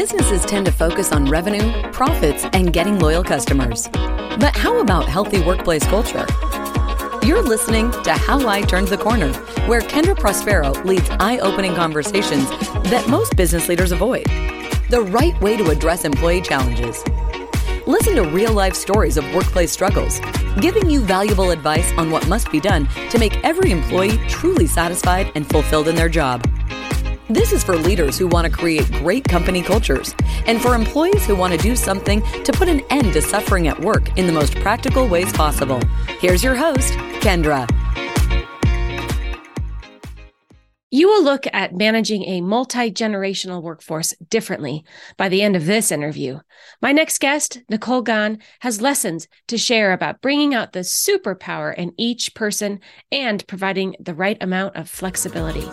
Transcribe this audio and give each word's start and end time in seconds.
Businesses 0.00 0.46
tend 0.46 0.64
to 0.64 0.72
focus 0.72 1.12
on 1.12 1.26
revenue, 1.26 1.82
profits, 1.92 2.46
and 2.54 2.72
getting 2.72 2.98
loyal 2.98 3.22
customers. 3.22 3.86
But 3.88 4.56
how 4.56 4.80
about 4.80 5.06
healthy 5.06 5.42
workplace 5.42 5.84
culture? 5.84 6.24
You're 7.22 7.42
listening 7.42 7.90
to 8.04 8.12
How 8.12 8.48
I 8.48 8.62
Turned 8.62 8.88
the 8.88 8.96
Corner, 8.96 9.30
where 9.68 9.82
Kendra 9.82 10.18
Prospero 10.18 10.72
leads 10.86 11.10
eye 11.20 11.36
opening 11.40 11.74
conversations 11.74 12.48
that 12.88 13.08
most 13.10 13.36
business 13.36 13.68
leaders 13.68 13.92
avoid. 13.92 14.24
The 14.88 15.02
right 15.02 15.38
way 15.42 15.58
to 15.58 15.68
address 15.68 16.06
employee 16.06 16.40
challenges. 16.40 17.04
Listen 17.86 18.14
to 18.14 18.22
real 18.22 18.54
life 18.54 18.74
stories 18.74 19.18
of 19.18 19.34
workplace 19.34 19.70
struggles, 19.70 20.18
giving 20.62 20.88
you 20.88 21.00
valuable 21.00 21.50
advice 21.50 21.92
on 21.98 22.10
what 22.10 22.26
must 22.26 22.50
be 22.50 22.58
done 22.58 22.88
to 23.10 23.18
make 23.18 23.36
every 23.44 23.70
employee 23.70 24.16
truly 24.28 24.66
satisfied 24.66 25.30
and 25.34 25.46
fulfilled 25.46 25.88
in 25.88 25.94
their 25.94 26.08
job. 26.08 26.42
This 27.30 27.52
is 27.52 27.62
for 27.62 27.76
leaders 27.76 28.18
who 28.18 28.26
want 28.26 28.46
to 28.46 28.50
create 28.50 28.90
great 28.90 29.22
company 29.22 29.62
cultures 29.62 30.16
and 30.48 30.60
for 30.60 30.74
employees 30.74 31.24
who 31.24 31.36
want 31.36 31.52
to 31.52 31.58
do 31.60 31.76
something 31.76 32.22
to 32.42 32.52
put 32.52 32.68
an 32.68 32.80
end 32.90 33.12
to 33.12 33.22
suffering 33.22 33.68
at 33.68 33.80
work 33.80 34.18
in 34.18 34.26
the 34.26 34.32
most 34.32 34.56
practical 34.56 35.06
ways 35.06 35.32
possible. 35.32 35.80
Here's 36.18 36.42
your 36.42 36.56
host, 36.56 36.94
Kendra. 37.20 37.70
You 40.90 41.06
will 41.06 41.22
look 41.22 41.46
at 41.52 41.72
managing 41.72 42.24
a 42.24 42.40
multi 42.40 42.90
generational 42.90 43.62
workforce 43.62 44.12
differently 44.28 44.84
by 45.16 45.28
the 45.28 45.42
end 45.42 45.54
of 45.54 45.66
this 45.66 45.92
interview. 45.92 46.40
My 46.82 46.90
next 46.90 47.20
guest, 47.20 47.60
Nicole 47.68 48.02
Gann, 48.02 48.38
has 48.58 48.82
lessons 48.82 49.28
to 49.46 49.56
share 49.56 49.92
about 49.92 50.20
bringing 50.20 50.52
out 50.52 50.72
the 50.72 50.80
superpower 50.80 51.72
in 51.72 51.92
each 51.96 52.34
person 52.34 52.80
and 53.12 53.46
providing 53.46 53.94
the 54.00 54.14
right 54.14 54.36
amount 54.40 54.74
of 54.74 54.90
flexibility. 54.90 55.68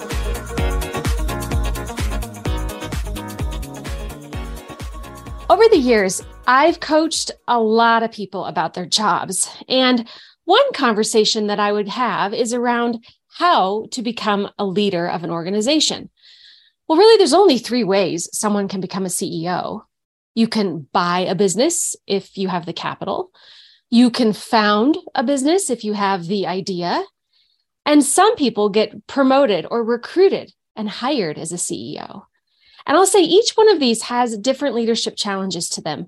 Over 5.50 5.64
the 5.70 5.78
years, 5.78 6.22
I've 6.46 6.82
coached 6.82 7.32
a 7.48 7.58
lot 7.58 8.04
of 8.04 8.12
people 8.12 8.44
about 8.44 8.74
their 8.74 8.86
jobs. 8.86 9.50
And 9.70 10.06
one 10.44 10.74
conversation 10.74 11.48
that 11.48 11.60
I 11.60 11.72
would 11.72 11.88
have 11.88 12.34
is 12.34 12.54
around 12.54 13.06
how 13.30 13.86
to 13.92 14.02
become 14.02 14.50
a 14.60 14.66
leader 14.66 15.08
of 15.08 15.24
an 15.24 15.32
organization. 15.32 16.10
Well, 16.88 16.98
really, 16.98 17.18
there's 17.18 17.34
only 17.34 17.60
three 17.60 17.86
ways 17.86 18.28
someone 18.34 18.68
can 18.68 18.82
become 18.82 19.06
a 19.06 19.10
CEO. 19.10 19.84
You 20.36 20.50
can 20.50 20.88
buy 20.92 21.20
a 21.20 21.34
business 21.34 21.96
if 22.06 22.38
you 22.38 22.50
have 22.50 22.66
the 22.66 22.74
capital. 22.74 23.32
You 23.90 24.10
can 24.10 24.34
found 24.34 24.98
a 25.16 25.24
business 25.24 25.70
if 25.70 25.86
you 25.86 25.94
have 25.94 26.28
the 26.28 26.46
idea. 26.46 27.06
And 27.86 28.04
some 28.04 28.36
people 28.36 28.68
get 28.68 29.08
promoted 29.08 29.66
or 29.72 29.82
recruited 29.82 30.52
and 30.76 30.90
hired 30.90 31.38
as 31.38 31.54
a 31.54 31.56
CEO. 31.56 32.24
And 32.88 32.96
I'll 32.96 33.06
say 33.06 33.22
each 33.22 33.52
one 33.52 33.70
of 33.70 33.80
these 33.80 34.04
has 34.04 34.38
different 34.38 34.74
leadership 34.74 35.16
challenges 35.18 35.70
to 35.72 35.82
them. 35.82 36.08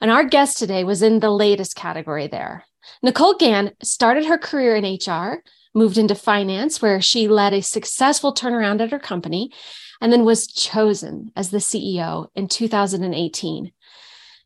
And 0.00 0.10
our 0.10 0.24
guest 0.24 0.58
today 0.58 0.82
was 0.82 1.02
in 1.02 1.20
the 1.20 1.30
latest 1.30 1.76
category 1.76 2.26
there. 2.26 2.64
Nicole 3.02 3.34
Gann 3.34 3.72
started 3.82 4.24
her 4.24 4.38
career 4.38 4.74
in 4.74 4.84
HR, 4.84 5.42
moved 5.74 5.98
into 5.98 6.14
finance, 6.14 6.80
where 6.80 7.02
she 7.02 7.28
led 7.28 7.52
a 7.52 7.60
successful 7.60 8.32
turnaround 8.32 8.80
at 8.80 8.90
her 8.90 8.98
company, 8.98 9.52
and 10.00 10.10
then 10.10 10.24
was 10.24 10.46
chosen 10.46 11.30
as 11.36 11.50
the 11.50 11.58
CEO 11.58 12.28
in 12.34 12.48
2018. 12.48 13.72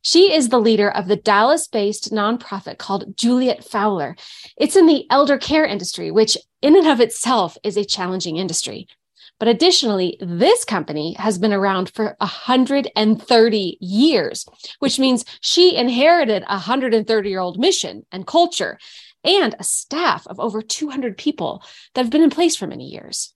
She 0.04 0.32
is 0.32 0.48
the 0.48 0.58
leader 0.58 0.91
of 0.91 1.06
the 1.06 1.16
Dallas 1.16 1.69
based 1.69 2.10
nonprofit 2.10 2.78
called 2.78 3.16
Juliette 3.16 3.62
Fowler. 3.62 4.16
It's 4.56 4.74
in 4.74 4.86
the 4.86 5.06
elder 5.10 5.38
care 5.38 5.64
industry, 5.64 6.10
which 6.10 6.36
in 6.60 6.76
and 6.76 6.88
of 6.88 7.00
itself 7.00 7.56
is 7.62 7.76
a 7.76 7.84
challenging 7.84 8.36
industry. 8.36 8.88
But 9.38 9.48
additionally, 9.48 10.16
this 10.20 10.64
company 10.64 11.14
has 11.14 11.38
been 11.38 11.52
around 11.52 11.91
for 11.91 12.16
130 12.19 13.78
years, 13.80 14.47
which 14.78 14.98
means 14.98 15.25
she 15.41 15.75
inherited 15.77 16.42
a 16.44 16.55
130 16.55 17.28
year 17.28 17.41
old 17.41 17.58
mission 17.58 18.06
and 18.12 18.27
culture 18.27 18.78
and 19.25 19.54
a 19.59 19.65
staff 19.65 20.26
of 20.26 20.41
over 20.41 20.62
200 20.62 21.16
people 21.16 21.62
that 21.94 22.03
have 22.03 22.10
been 22.10 22.22
in 22.22 22.31
place 22.31 22.56
for 22.56 22.66
many 22.66 22.88
years. 22.88 23.34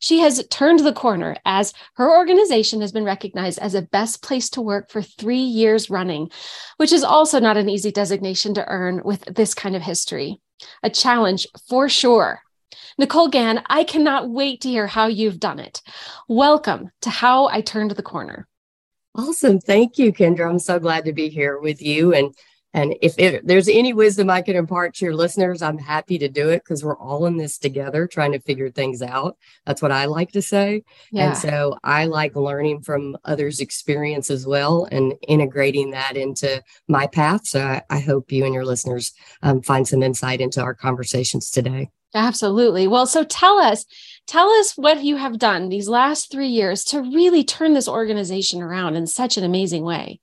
She 0.00 0.20
has 0.20 0.44
turned 0.48 0.80
the 0.80 0.94
corner 0.94 1.36
as 1.44 1.74
her 1.94 2.10
organization 2.10 2.80
has 2.80 2.90
been 2.90 3.04
recognized 3.04 3.58
as 3.58 3.74
a 3.74 3.82
best 3.82 4.22
place 4.22 4.48
to 4.50 4.62
work 4.62 4.90
for 4.90 5.02
three 5.02 5.42
years 5.42 5.90
running, 5.90 6.30
which 6.78 6.90
is 6.90 7.04
also 7.04 7.38
not 7.38 7.58
an 7.58 7.68
easy 7.68 7.92
designation 7.92 8.54
to 8.54 8.66
earn 8.66 9.02
with 9.04 9.22
this 9.34 9.52
kind 9.52 9.76
of 9.76 9.82
history. 9.82 10.40
A 10.82 10.88
challenge 10.88 11.46
for 11.68 11.88
sure. 11.88 12.40
Nicole 12.98 13.28
Gann, 13.28 13.62
I 13.66 13.84
cannot 13.84 14.30
wait 14.30 14.60
to 14.62 14.68
hear 14.68 14.86
how 14.86 15.06
you've 15.06 15.40
done 15.40 15.58
it. 15.58 15.82
Welcome 16.28 16.90
to 17.02 17.10
How 17.10 17.48
I 17.48 17.60
Turned 17.60 17.92
the 17.92 18.02
Corner. 18.02 18.46
Awesome. 19.14 19.60
Thank 19.60 19.98
you, 19.98 20.12
Kendra. 20.12 20.48
I'm 20.48 20.58
so 20.58 20.78
glad 20.78 21.04
to 21.06 21.12
be 21.12 21.28
here 21.28 21.58
with 21.58 21.82
you. 21.82 22.14
And 22.14 22.34
and 22.72 22.94
if 23.02 23.18
it, 23.18 23.44
there's 23.46 23.68
any 23.68 23.92
wisdom 23.92 24.30
I 24.30 24.42
can 24.42 24.54
impart 24.54 24.94
to 24.94 25.04
your 25.04 25.14
listeners, 25.14 25.60
I'm 25.60 25.78
happy 25.78 26.18
to 26.18 26.28
do 26.28 26.50
it 26.50 26.62
because 26.62 26.84
we're 26.84 26.96
all 26.96 27.26
in 27.26 27.36
this 27.36 27.58
together 27.58 28.06
trying 28.06 28.30
to 28.32 28.38
figure 28.38 28.70
things 28.70 29.02
out. 29.02 29.36
That's 29.66 29.82
what 29.82 29.90
I 29.90 30.04
like 30.04 30.30
to 30.32 30.42
say. 30.42 30.84
Yeah. 31.10 31.28
And 31.28 31.36
so 31.36 31.78
I 31.82 32.04
like 32.04 32.36
learning 32.36 32.82
from 32.82 33.16
others' 33.24 33.60
experience 33.60 34.30
as 34.30 34.46
well 34.46 34.86
and 34.90 35.14
integrating 35.26 35.90
that 35.90 36.16
into 36.16 36.62
my 36.86 37.08
path. 37.08 37.46
So 37.48 37.60
I, 37.60 37.82
I 37.90 37.98
hope 37.98 38.30
you 38.30 38.44
and 38.44 38.54
your 38.54 38.64
listeners 38.64 39.12
um, 39.42 39.62
find 39.62 39.86
some 39.88 40.04
insight 40.04 40.40
into 40.40 40.62
our 40.62 40.74
conversations 40.74 41.50
today. 41.50 41.90
Absolutely. 42.14 42.88
Well, 42.88 43.06
so 43.06 43.24
tell 43.24 43.58
us, 43.58 43.84
tell 44.26 44.48
us 44.48 44.72
what 44.76 45.04
you 45.04 45.16
have 45.16 45.38
done 45.38 45.68
these 45.68 45.88
last 45.88 46.30
three 46.30 46.48
years 46.48 46.84
to 46.84 47.00
really 47.00 47.44
turn 47.44 47.74
this 47.74 47.88
organization 47.88 48.62
around 48.62 48.96
in 48.96 49.06
such 49.06 49.36
an 49.36 49.44
amazing 49.44 49.84
way. 49.84 50.20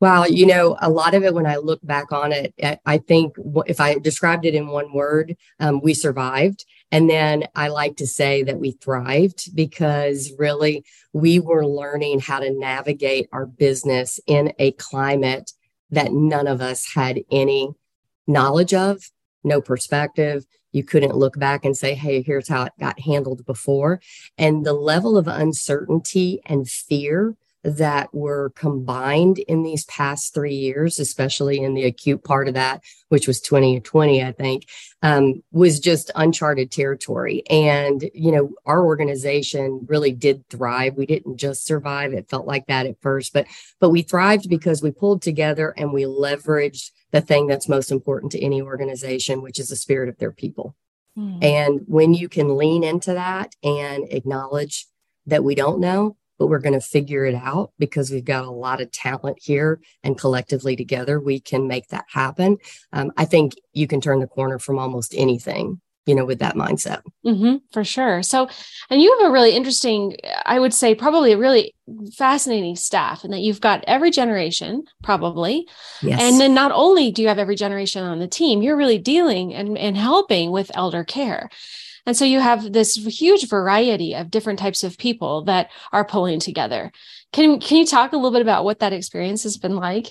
Well, 0.00 0.28
you 0.28 0.46
know, 0.46 0.76
a 0.80 0.90
lot 0.90 1.14
of 1.14 1.22
it, 1.22 1.32
when 1.32 1.46
I 1.46 1.56
look 1.56 1.80
back 1.82 2.12
on 2.12 2.32
it, 2.32 2.54
I 2.84 2.98
think 2.98 3.34
if 3.66 3.80
I 3.80 3.98
described 3.98 4.44
it 4.44 4.54
in 4.54 4.66
one 4.66 4.92
word, 4.92 5.36
um, 5.60 5.80
we 5.80 5.94
survived. 5.94 6.64
And 6.90 7.08
then 7.08 7.44
I 7.54 7.68
like 7.68 7.96
to 7.98 8.06
say 8.06 8.42
that 8.42 8.58
we 8.58 8.72
thrived 8.72 9.54
because 9.54 10.32
really 10.38 10.84
we 11.12 11.38
were 11.38 11.66
learning 11.66 12.20
how 12.20 12.40
to 12.40 12.50
navigate 12.50 13.28
our 13.32 13.46
business 13.46 14.18
in 14.26 14.52
a 14.58 14.72
climate 14.72 15.52
that 15.90 16.12
none 16.12 16.48
of 16.48 16.60
us 16.60 16.92
had 16.94 17.20
any 17.30 17.70
knowledge 18.26 18.74
of, 18.74 18.98
no 19.44 19.60
perspective, 19.60 20.44
you 20.72 20.82
couldn't 20.82 21.16
look 21.16 21.38
back 21.38 21.64
and 21.64 21.76
say, 21.76 21.94
hey, 21.94 22.22
here's 22.22 22.48
how 22.48 22.64
it 22.64 22.72
got 22.80 22.98
handled 23.00 23.44
before. 23.46 24.00
And 24.38 24.66
the 24.66 24.72
level 24.72 25.16
of 25.16 25.28
uncertainty 25.28 26.40
and 26.46 26.68
fear 26.68 27.36
that 27.64 28.12
were 28.12 28.50
combined 28.56 29.38
in 29.38 29.62
these 29.62 29.84
past 29.84 30.34
three 30.34 30.54
years, 30.54 30.98
especially 30.98 31.62
in 31.62 31.74
the 31.74 31.84
acute 31.84 32.24
part 32.24 32.48
of 32.48 32.54
that, 32.54 32.82
which 33.08 33.28
was 33.28 33.40
2020, 33.40 34.22
I 34.22 34.32
think, 34.32 34.66
um, 35.02 35.42
was 35.52 35.78
just 35.78 36.10
uncharted 36.16 36.72
territory. 36.72 37.44
And, 37.48 38.10
you 38.14 38.32
know, 38.32 38.50
our 38.66 38.84
organization 38.84 39.86
really 39.86 40.12
did 40.12 40.48
thrive. 40.48 40.96
We 40.96 41.06
didn't 41.06 41.36
just 41.36 41.64
survive. 41.64 42.12
It 42.12 42.28
felt 42.28 42.46
like 42.46 42.66
that 42.66 42.86
at 42.86 43.00
first, 43.00 43.32
but, 43.32 43.46
but 43.78 43.90
we 43.90 44.02
thrived 44.02 44.48
because 44.48 44.82
we 44.82 44.90
pulled 44.90 45.22
together 45.22 45.72
and 45.76 45.92
we 45.92 46.02
leveraged 46.02 46.90
the 47.12 47.20
thing 47.20 47.46
that's 47.46 47.68
most 47.68 47.92
important 47.92 48.32
to 48.32 48.42
any 48.42 48.62
organization, 48.62 49.42
which 49.42 49.58
is 49.60 49.68
the 49.68 49.76
spirit 49.76 50.08
of 50.08 50.18
their 50.18 50.32
people. 50.32 50.74
Mm. 51.16 51.44
And 51.44 51.80
when 51.86 52.14
you 52.14 52.28
can 52.28 52.56
lean 52.56 52.82
into 52.82 53.12
that 53.12 53.54
and 53.62 54.04
acknowledge 54.10 54.86
that 55.26 55.44
we 55.44 55.54
don't 55.54 55.78
know, 55.78 56.16
but 56.38 56.46
we're 56.46 56.58
going 56.58 56.72
to 56.72 56.80
figure 56.80 57.26
it 57.26 57.34
out 57.34 57.70
because 57.78 58.10
we've 58.10 58.24
got 58.24 58.46
a 58.46 58.50
lot 58.50 58.80
of 58.80 58.90
talent 58.90 59.38
here 59.40 59.80
and 60.02 60.18
collectively 60.18 60.74
together 60.74 61.20
we 61.20 61.38
can 61.38 61.68
make 61.68 61.88
that 61.88 62.06
happen. 62.08 62.56
Um, 62.92 63.12
I 63.16 63.26
think 63.26 63.52
you 63.72 63.86
can 63.86 64.00
turn 64.00 64.20
the 64.20 64.26
corner 64.26 64.58
from 64.58 64.78
almost 64.78 65.14
anything 65.14 65.81
you 66.06 66.14
know, 66.14 66.24
with 66.24 66.40
that 66.40 66.56
mindset. 66.56 67.02
Mm-hmm, 67.24 67.56
for 67.72 67.84
sure. 67.84 68.22
So, 68.22 68.48
and 68.90 69.00
you 69.00 69.16
have 69.18 69.28
a 69.28 69.32
really 69.32 69.52
interesting, 69.52 70.16
I 70.44 70.58
would 70.58 70.74
say, 70.74 70.94
probably 70.94 71.32
a 71.32 71.38
really 71.38 71.74
fascinating 72.16 72.76
staff, 72.76 73.22
and 73.22 73.32
that 73.32 73.40
you've 73.40 73.60
got 73.60 73.84
every 73.86 74.10
generation, 74.10 74.84
probably. 75.02 75.68
Yes. 76.00 76.20
And 76.20 76.40
then 76.40 76.54
not 76.54 76.72
only 76.72 77.12
do 77.12 77.22
you 77.22 77.28
have 77.28 77.38
every 77.38 77.56
generation 77.56 78.02
on 78.02 78.18
the 78.18 78.26
team, 78.26 78.62
you're 78.62 78.76
really 78.76 78.98
dealing 78.98 79.54
and, 79.54 79.78
and 79.78 79.96
helping 79.96 80.50
with 80.50 80.70
elder 80.74 81.04
care. 81.04 81.48
And 82.04 82.16
so 82.16 82.24
you 82.24 82.40
have 82.40 82.72
this 82.72 82.96
huge 82.96 83.48
variety 83.48 84.14
of 84.14 84.30
different 84.30 84.58
types 84.58 84.82
of 84.82 84.98
people 84.98 85.44
that 85.44 85.70
are 85.92 86.04
pulling 86.04 86.40
together. 86.40 86.90
Can, 87.32 87.60
can 87.60 87.76
you 87.76 87.86
talk 87.86 88.12
a 88.12 88.16
little 88.16 88.32
bit 88.32 88.42
about 88.42 88.64
what 88.64 88.80
that 88.80 88.92
experience 88.92 89.44
has 89.44 89.56
been 89.56 89.76
like? 89.76 90.08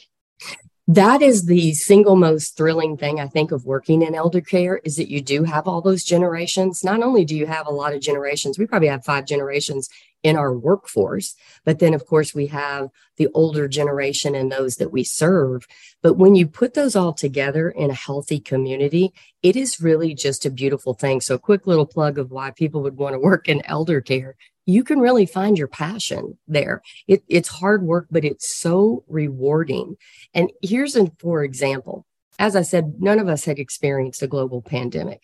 That 0.95 1.21
is 1.21 1.45
the 1.45 1.73
single 1.73 2.17
most 2.17 2.57
thrilling 2.57 2.97
thing 2.97 3.19
I 3.19 3.27
think 3.27 3.51
of 3.51 3.65
working 3.65 4.01
in 4.01 4.13
elder 4.13 4.41
care 4.41 4.81
is 4.83 4.97
that 4.97 5.09
you 5.09 5.21
do 5.21 5.43
have 5.43 5.67
all 5.67 5.81
those 5.81 6.03
generations. 6.03 6.83
Not 6.83 7.01
only 7.01 7.23
do 7.23 7.35
you 7.35 7.45
have 7.45 7.65
a 7.65 7.71
lot 7.71 7.93
of 7.93 8.01
generations, 8.01 8.59
we 8.59 8.65
probably 8.65 8.89
have 8.89 9.05
five 9.05 9.25
generations 9.25 9.89
in 10.23 10.35
our 10.35 10.53
workforce, 10.53 11.33
but 11.63 11.79
then 11.79 11.93
of 11.93 12.05
course 12.05 12.35
we 12.35 12.47
have 12.47 12.89
the 13.17 13.29
older 13.33 13.67
generation 13.67 14.35
and 14.35 14.51
those 14.51 14.75
that 14.75 14.91
we 14.91 15.03
serve. 15.03 15.65
But 16.01 16.13
when 16.13 16.35
you 16.35 16.45
put 16.45 16.73
those 16.73 16.95
all 16.95 17.13
together 17.13 17.69
in 17.69 17.89
a 17.89 17.95
healthy 17.95 18.39
community, 18.39 19.13
it 19.41 19.55
is 19.55 19.81
really 19.81 20.13
just 20.13 20.45
a 20.45 20.51
beautiful 20.51 20.93
thing. 20.93 21.21
So, 21.21 21.37
quick 21.37 21.65
little 21.65 21.85
plug 21.85 22.19
of 22.19 22.31
why 22.31 22.51
people 22.51 22.83
would 22.83 22.97
want 22.97 23.13
to 23.13 23.19
work 23.19 23.47
in 23.47 23.65
elder 23.65 24.01
care 24.01 24.35
you 24.65 24.83
can 24.83 24.99
really 24.99 25.25
find 25.25 25.57
your 25.57 25.67
passion 25.67 26.37
there. 26.47 26.81
It, 27.07 27.23
it's 27.27 27.49
hard 27.49 27.83
work, 27.83 28.07
but 28.11 28.25
it's 28.25 28.55
so 28.55 29.03
rewarding. 29.07 29.97
And 30.33 30.51
here's 30.61 30.95
an 30.95 31.11
for 31.19 31.43
example. 31.43 32.05
As 32.39 32.55
I 32.55 32.61
said, 32.61 32.95
none 32.99 33.19
of 33.19 33.27
us 33.27 33.45
had 33.45 33.59
experienced 33.59 34.23
a 34.23 34.27
global 34.27 34.61
pandemic, 34.61 35.23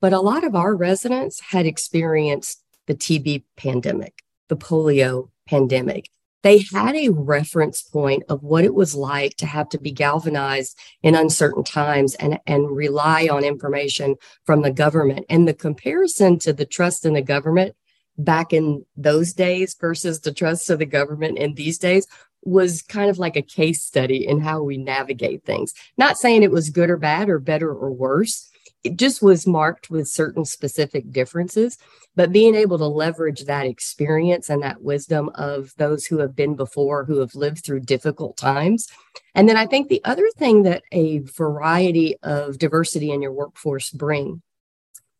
but 0.00 0.12
a 0.12 0.20
lot 0.20 0.44
of 0.44 0.54
our 0.54 0.74
residents 0.74 1.40
had 1.40 1.66
experienced 1.66 2.62
the 2.86 2.94
TB 2.94 3.44
pandemic, 3.56 4.22
the 4.48 4.56
polio 4.56 5.30
pandemic. 5.46 6.10
They 6.42 6.64
had 6.72 6.94
a 6.94 7.08
reference 7.08 7.82
point 7.82 8.22
of 8.28 8.42
what 8.42 8.64
it 8.64 8.74
was 8.74 8.94
like 8.94 9.36
to 9.36 9.46
have 9.46 9.68
to 9.70 9.78
be 9.78 9.90
galvanized 9.90 10.78
in 11.02 11.14
uncertain 11.14 11.64
times 11.64 12.14
and, 12.14 12.38
and 12.46 12.70
rely 12.70 13.28
on 13.30 13.44
information 13.44 14.16
from 14.44 14.62
the 14.62 14.70
government. 14.70 15.26
And 15.28 15.48
the 15.48 15.54
comparison 15.54 16.38
to 16.40 16.52
the 16.52 16.66
trust 16.66 17.04
in 17.04 17.14
the 17.14 17.22
government 17.22 17.74
back 18.18 18.52
in 18.52 18.84
those 18.96 19.32
days 19.32 19.76
versus 19.80 20.20
the 20.20 20.32
trust 20.32 20.68
of 20.70 20.80
the 20.80 20.86
government 20.86 21.38
in 21.38 21.54
these 21.54 21.78
days 21.78 22.06
was 22.44 22.82
kind 22.82 23.10
of 23.10 23.18
like 23.18 23.36
a 23.36 23.42
case 23.42 23.82
study 23.82 24.26
in 24.26 24.40
how 24.40 24.62
we 24.62 24.76
navigate 24.76 25.44
things. 25.44 25.72
Not 25.96 26.18
saying 26.18 26.42
it 26.42 26.50
was 26.50 26.70
good 26.70 26.90
or 26.90 26.96
bad 26.96 27.28
or 27.28 27.38
better 27.38 27.70
or 27.70 27.90
worse. 27.90 28.50
It 28.84 28.96
just 28.96 29.22
was 29.22 29.46
marked 29.46 29.90
with 29.90 30.08
certain 30.08 30.44
specific 30.44 31.10
differences, 31.10 31.78
but 32.14 32.32
being 32.32 32.54
able 32.54 32.78
to 32.78 32.86
leverage 32.86 33.44
that 33.44 33.66
experience 33.66 34.48
and 34.48 34.62
that 34.62 34.82
wisdom 34.82 35.30
of 35.34 35.74
those 35.78 36.06
who 36.06 36.18
have 36.18 36.36
been 36.36 36.54
before, 36.54 37.04
who 37.04 37.18
have 37.18 37.34
lived 37.34 37.64
through 37.64 37.80
difficult 37.80 38.36
times. 38.36 38.88
And 39.34 39.48
then 39.48 39.56
I 39.56 39.66
think 39.66 39.88
the 39.88 40.02
other 40.04 40.28
thing 40.36 40.62
that 40.62 40.84
a 40.92 41.18
variety 41.18 42.16
of 42.22 42.58
diversity 42.58 43.10
in 43.10 43.20
your 43.20 43.32
workforce 43.32 43.90
bring 43.90 44.42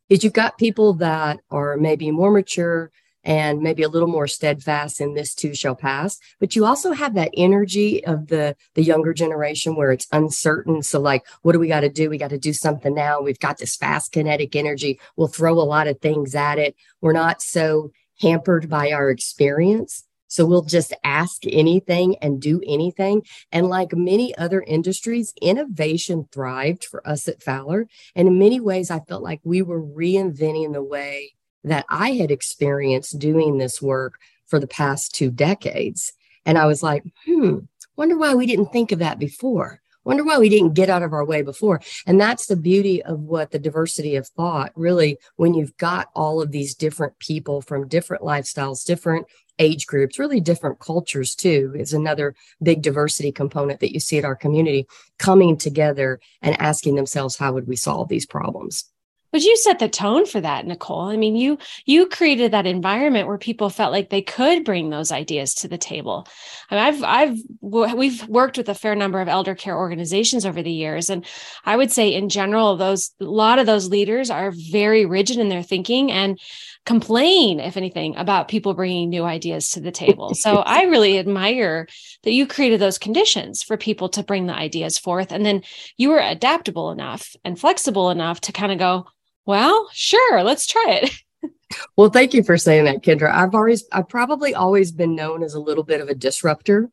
is 0.09 0.25
you've 0.25 0.33
got 0.33 0.59
people 0.59 0.95
that 0.95 1.41
are 1.51 1.77
maybe 1.77 2.11
more 2.11 2.31
mature 2.31 2.91
and 3.25 3.61
maybe 3.61 3.83
a 3.83 3.89
little 3.89 4.09
more 4.09 4.27
steadfast 4.27 5.01
in 5.01 5.15
this 5.15 5.35
too 5.35 5.55
shall 5.55 5.75
pass 5.75 6.19
but 6.41 6.55
you 6.55 6.65
also 6.65 6.93
have 6.93 7.15
that 7.15 7.31
energy 7.37 8.05
of 8.07 8.29
the 8.29 8.57
the 8.75 8.83
younger 8.83 9.13
generation 9.13 9.77
where 9.77 9.93
it's 9.93 10.07
uncertain. 10.13 10.83
So 10.83 11.01
like 11.01 11.27
what 11.43 11.53
do 11.53 11.59
we 11.59 11.69
got 11.69 11.81
to 11.81 11.89
do? 11.89 12.09
We 12.09 12.19
got 12.19 12.31
to 12.31 12.39
do 12.39 12.53
something 12.53 12.95
now. 12.95 13.21
We've 13.21 13.39
got 13.39 13.59
this 13.59 13.77
fast 13.77 14.13
kinetic 14.13 14.57
energy. 14.57 15.01
We'll 15.17 15.29
throw 15.29 15.55
a 15.55 15.63
lot 15.63 15.89
of 15.89 16.01
things 16.01 16.35
at 16.35 16.59
it. 16.59 16.77
We're 17.01 17.13
not 17.13 17.43
so 17.43 17.91
hampered 18.21 18.69
by 18.69 18.91
our 18.91 19.11
experience 19.11 20.05
so 20.29 20.45
we'll 20.47 20.63
just 20.63 20.95
ask 21.03 21.43
anything 21.47 22.17
and 22.17 22.41
do 22.41 22.61
anything. 22.67 23.23
And 23.51 23.67
like 23.67 23.93
many 23.95 24.37
other 24.37 24.61
industries, 24.61 25.35
innovation 25.43 26.29
thrived 26.31 26.85
for 26.85 27.07
us 27.09 27.27
at 27.27 27.43
Fowler. 27.43 27.89
And 28.15 28.29
in 28.29 28.39
many 28.39 28.61
ways, 28.61 28.91
I 28.91 29.01
felt 29.01 29.23
like 29.23 29.41
we 29.43 29.63
were 29.63 29.83
reinventing 29.83 30.73
the 30.73 30.83
way 30.83 31.33
that 31.65 31.87
I 31.89 32.13
had 32.13 32.31
experienced 32.31 33.19
doing 33.19 33.59
this 33.59 33.83
work 33.83 34.19
for 34.47 34.61
the 34.61 34.67
past 34.67 35.15
two 35.15 35.31
decades. 35.31 36.13
And 36.45 36.57
I 36.57 36.67
was 36.67 36.83
like, 36.83 37.05
hmm, 37.27 37.59
wonder 37.97 38.17
why 38.17 38.35
we 38.35 38.47
didn't 38.47 38.73
think 38.73 38.93
of 38.93 39.01
that 39.01 39.19
before. 39.19 39.81
Wonder 40.05 40.25
why 40.25 40.39
we 40.39 40.49
didn't 40.49 40.73
get 40.73 40.89
out 40.89 41.03
of 41.03 41.13
our 41.13 41.25
way 41.25 41.43
before. 41.43 41.83
And 42.07 42.19
that's 42.19 42.47
the 42.47 42.57
beauty 42.57 43.03
of 43.03 43.21
what 43.21 43.51
the 43.51 43.59
diversity 43.59 44.17
of 44.17 44.27
thought 44.29 44.73
really, 44.75 45.19
when 45.37 45.53
you've 45.53 45.77
got 45.77 46.09
all 46.15 46.41
of 46.41 46.51
these 46.51 46.75
different 46.75 47.19
people 47.19 47.61
from 47.61 47.89
different 47.89 48.23
lifestyles, 48.23 48.87
different 48.87 49.27
age 49.59 49.87
groups, 49.87 50.19
really 50.19 50.41
different 50.41 50.79
cultures 50.79 51.35
too, 51.35 51.73
is 51.77 51.93
another 51.93 52.35
big 52.63 52.83
diversity 52.83 53.33
component 53.33 53.81
that 53.81 53.93
you 53.93 54.01
see 54.01 54.19
at 54.19 54.25
our 54.25 54.37
community 54.37 54.87
coming 55.19 55.57
together 55.57 56.21
and 56.43 56.61
asking 56.61 56.95
themselves, 56.95 57.37
how 57.37 57.53
would 57.53 57.67
we 57.67 57.77
solve 57.77 58.09
these 58.09 58.27
problems? 58.27 58.85
But 59.31 59.43
you 59.43 59.57
set 59.59 59.79
the 59.79 59.91
tone 59.91 60.25
for 60.25 60.41
that, 60.41 60.67
Nicole. 60.67 61.03
I 61.03 61.17
mean, 61.17 61.37
you 61.37 61.59
you 61.85 62.07
created 62.07 62.53
that 62.53 62.67
environment 62.67 63.29
where 63.29 63.37
people 63.37 63.69
felt 63.69 63.93
like 63.93 64.09
they 64.09 64.23
could 64.23 64.65
bring 64.65 64.89
those 64.89 65.13
ideas 65.13 65.55
to 65.57 65.69
the 65.69 65.77
table. 65.77 66.27
I 66.71 66.75
mean, 66.75 66.85
I've 66.85 67.05
I've 67.05 67.95
we've 67.95 68.27
worked 68.27 68.57
with 68.57 68.71
a 68.71 68.75
fair 68.75 68.95
number 68.95 69.21
of 69.21 69.29
elder 69.29 69.55
care 69.55 69.77
organizations 69.77 70.47
over 70.47 70.63
the 70.63 70.73
years, 70.73 71.11
and 71.11 71.27
I 71.67 71.77
would 71.77 71.93
say 71.93 72.15
in 72.15 72.31
general, 72.31 72.77
those 72.77 73.11
a 73.21 73.25
lot 73.25 73.59
of 73.59 73.67
those 73.67 73.91
leaders 73.91 74.31
are 74.31 74.51
very 74.51 75.05
rigid 75.05 75.37
in 75.39 75.51
their 75.51 75.63
thinking 75.63 76.11
and 76.11 76.41
complain, 76.89 77.61
if 77.61 77.77
anything, 77.77 78.17
about 78.17 78.49
people 78.49 78.73
bringing 78.73 79.11
new 79.11 79.23
ideas 79.23 79.69
to 79.69 79.81
the 79.81 79.93
table. 79.93 80.35
So 80.35 80.57
I 80.57 80.85
really 80.95 81.19
admire 81.19 81.87
that 82.23 82.33
you 82.33 82.47
created 82.47 82.81
those 82.81 82.97
conditions 82.97 83.63
for 83.63 83.77
people 83.77 84.09
to 84.09 84.23
bring 84.23 84.47
the 84.47 84.55
ideas 84.55 84.97
forth, 84.97 85.31
and 85.31 85.45
then 85.45 85.65
you 85.99 86.09
were 86.09 86.19
adaptable 86.19 86.91
enough 86.91 87.37
and 87.45 87.61
flexible 87.61 88.09
enough 88.09 88.41
to 88.41 88.53
kind 88.53 88.73
of 88.73 88.79
go 88.79 89.07
well, 89.45 89.89
sure, 89.93 90.43
let's 90.43 90.67
try 90.67 91.01
it. 91.03 91.51
well, 91.97 92.09
thank 92.09 92.33
you 92.33 92.43
for 92.43 92.57
saying 92.57 92.87
that, 92.87 93.03
Kendra. 93.03 93.31
I've 93.31 93.55
always, 93.55 93.85
I've 93.93 94.09
probably 94.09 94.55
always 94.55 94.91
been 94.91 95.15
known 95.15 95.43
as 95.43 95.53
a 95.53 95.61
little 95.61 95.85
bit 95.85 96.01
of 96.01 96.09
a 96.09 96.15
disruptor. 96.15 96.91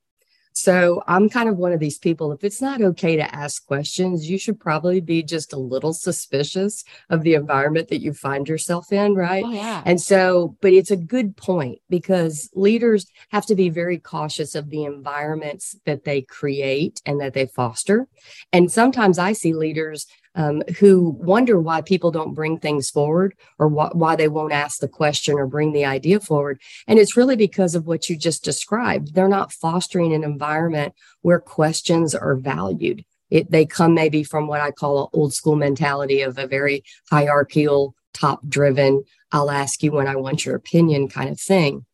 So 0.57 1.03
I'm 1.05 1.29
kind 1.29 1.49
of 1.49 1.57
one 1.57 1.73
of 1.73 1.81
these 1.81 1.97
people. 1.97 2.31
If 2.31 2.45
it's 2.45 2.61
not 2.61 2.81
okay 2.81 3.17
to 3.17 3.35
ask 3.35 3.65
questions, 3.67 4.29
you 4.29 4.39
should 4.39 4.57
probably 4.57 5.01
be 5.01 5.21
just 5.21 5.51
a 5.51 5.57
little 5.57 5.93
suspicious 5.93 6.85
of 7.09 7.23
the 7.23 7.33
environment 7.33 7.89
that 7.89 8.01
you 8.01 8.13
find 8.13 8.47
yourself 8.47 8.93
in, 8.93 9.15
right? 9.15 9.43
Oh, 9.45 9.51
yeah. 9.51 9.83
And 9.85 9.99
so, 9.99 10.55
but 10.61 10.71
it's 10.71 10.91
a 10.91 10.95
good 10.95 11.35
point 11.35 11.79
because 11.89 12.49
leaders 12.53 13.05
have 13.31 13.45
to 13.47 13.55
be 13.55 13.67
very 13.67 13.99
cautious 13.99 14.55
of 14.55 14.69
the 14.69 14.85
environments 14.85 15.75
that 15.85 16.05
they 16.05 16.21
create 16.21 17.01
and 17.05 17.19
that 17.19 17.33
they 17.33 17.47
foster. 17.47 18.07
And 18.53 18.71
sometimes 18.71 19.19
I 19.19 19.33
see 19.33 19.53
leaders 19.53 20.07
um, 20.35 20.61
who 20.79 21.09
wonder 21.19 21.59
why 21.59 21.81
people 21.81 22.11
don't 22.11 22.33
bring 22.33 22.59
things 22.59 22.89
forward 22.89 23.35
or 23.57 23.69
wh- 23.69 23.95
why 23.95 24.15
they 24.15 24.27
won't 24.27 24.53
ask 24.53 24.79
the 24.79 24.87
question 24.87 25.35
or 25.35 25.47
bring 25.47 25.71
the 25.71 25.85
idea 25.85 26.19
forward. 26.19 26.61
And 26.87 26.99
it's 26.99 27.17
really 27.17 27.35
because 27.35 27.73
of 27.75 27.87
what 27.87 28.09
you 28.09 28.17
just 28.17 28.43
described. 28.43 29.15
They're 29.15 29.27
not 29.27 29.53
fostering 29.53 30.13
an 30.13 30.23
environment 30.23 30.93
where 31.21 31.39
questions 31.39 32.13
are 32.13 32.35
valued. 32.35 33.03
It, 33.29 33.49
they 33.49 33.65
come 33.65 33.93
maybe 33.93 34.23
from 34.23 34.47
what 34.47 34.61
I 34.61 34.71
call 34.71 35.03
an 35.03 35.09
old 35.13 35.33
school 35.33 35.55
mentality 35.55 36.21
of 36.21 36.37
a 36.37 36.47
very 36.47 36.83
hierarchical, 37.09 37.95
top 38.13 38.47
driven, 38.47 39.03
I'll 39.31 39.51
ask 39.51 39.83
you 39.83 39.91
when 39.91 40.07
I 40.07 40.15
want 40.15 40.45
your 40.45 40.55
opinion 40.55 41.09
kind 41.09 41.29
of 41.29 41.39
thing. 41.39 41.85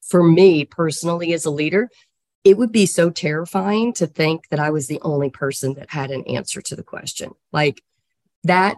For 0.00 0.22
me 0.22 0.64
personally, 0.64 1.32
as 1.32 1.44
a 1.44 1.50
leader, 1.50 1.90
it 2.44 2.56
would 2.56 2.72
be 2.72 2.86
so 2.86 3.10
terrifying 3.10 3.92
to 3.94 4.06
think 4.06 4.48
that 4.48 4.60
I 4.60 4.70
was 4.70 4.86
the 4.86 5.00
only 5.02 5.30
person 5.30 5.74
that 5.74 5.90
had 5.90 6.10
an 6.10 6.24
answer 6.24 6.60
to 6.62 6.76
the 6.76 6.82
question. 6.82 7.32
Like 7.52 7.82
that 8.44 8.76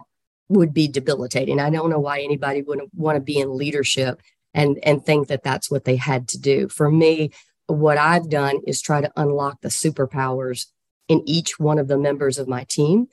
would 0.49 0.73
be 0.73 0.87
debilitating. 0.87 1.59
I 1.59 1.71
don't 1.71 1.89
know 1.89 1.99
why 1.99 2.21
anybody 2.21 2.61
would 2.61 2.81
want 2.93 3.15
to 3.15 3.21
be 3.21 3.39
in 3.39 3.57
leadership 3.57 4.21
and 4.53 4.77
and 4.83 5.03
think 5.03 5.27
that 5.27 5.43
that's 5.43 5.71
what 5.71 5.85
they 5.85 5.95
had 5.95 6.27
to 6.29 6.39
do. 6.39 6.69
For 6.69 6.91
me, 6.91 7.31
what 7.67 7.97
I've 7.97 8.29
done 8.29 8.61
is 8.67 8.81
try 8.81 9.01
to 9.01 9.11
unlock 9.15 9.61
the 9.61 9.69
superpowers 9.69 10.67
in 11.07 11.27
each 11.27 11.59
one 11.59 11.79
of 11.79 11.87
the 11.87 11.97
members 11.97 12.37
of 12.37 12.47
my 12.47 12.63
team, 12.65 13.07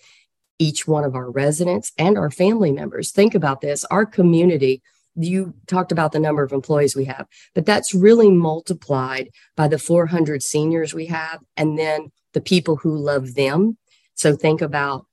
each 0.59 0.87
one 0.87 1.04
of 1.04 1.14
our 1.14 1.30
residents 1.30 1.92
and 1.99 2.18
our 2.18 2.30
family 2.30 2.73
members. 2.73 3.11
Think 3.11 3.35
about 3.35 3.62
this. 3.62 3.85
Our 3.87 4.04
community 4.04 4.82
you 5.16 5.54
talked 5.66 5.92
about 5.92 6.12
the 6.12 6.21
number 6.21 6.42
of 6.42 6.52
employees 6.52 6.97
we 6.97 7.04
have, 7.04 7.26
but 7.54 7.66
that's 7.66 7.95
really 7.95 8.31
multiplied 8.31 9.28
by 9.57 9.69
the 9.69 9.78
400 9.78 10.42
seniors 10.42 10.95
we 10.95 11.07
have 11.07 11.40
and 11.57 11.78
then 11.78 12.11
the 12.33 12.40
people 12.40 12.76
who 12.76 12.97
love 12.97 13.35
them. 13.35 13.76
So 14.14 14.37
think 14.37 14.62
about 14.62 15.07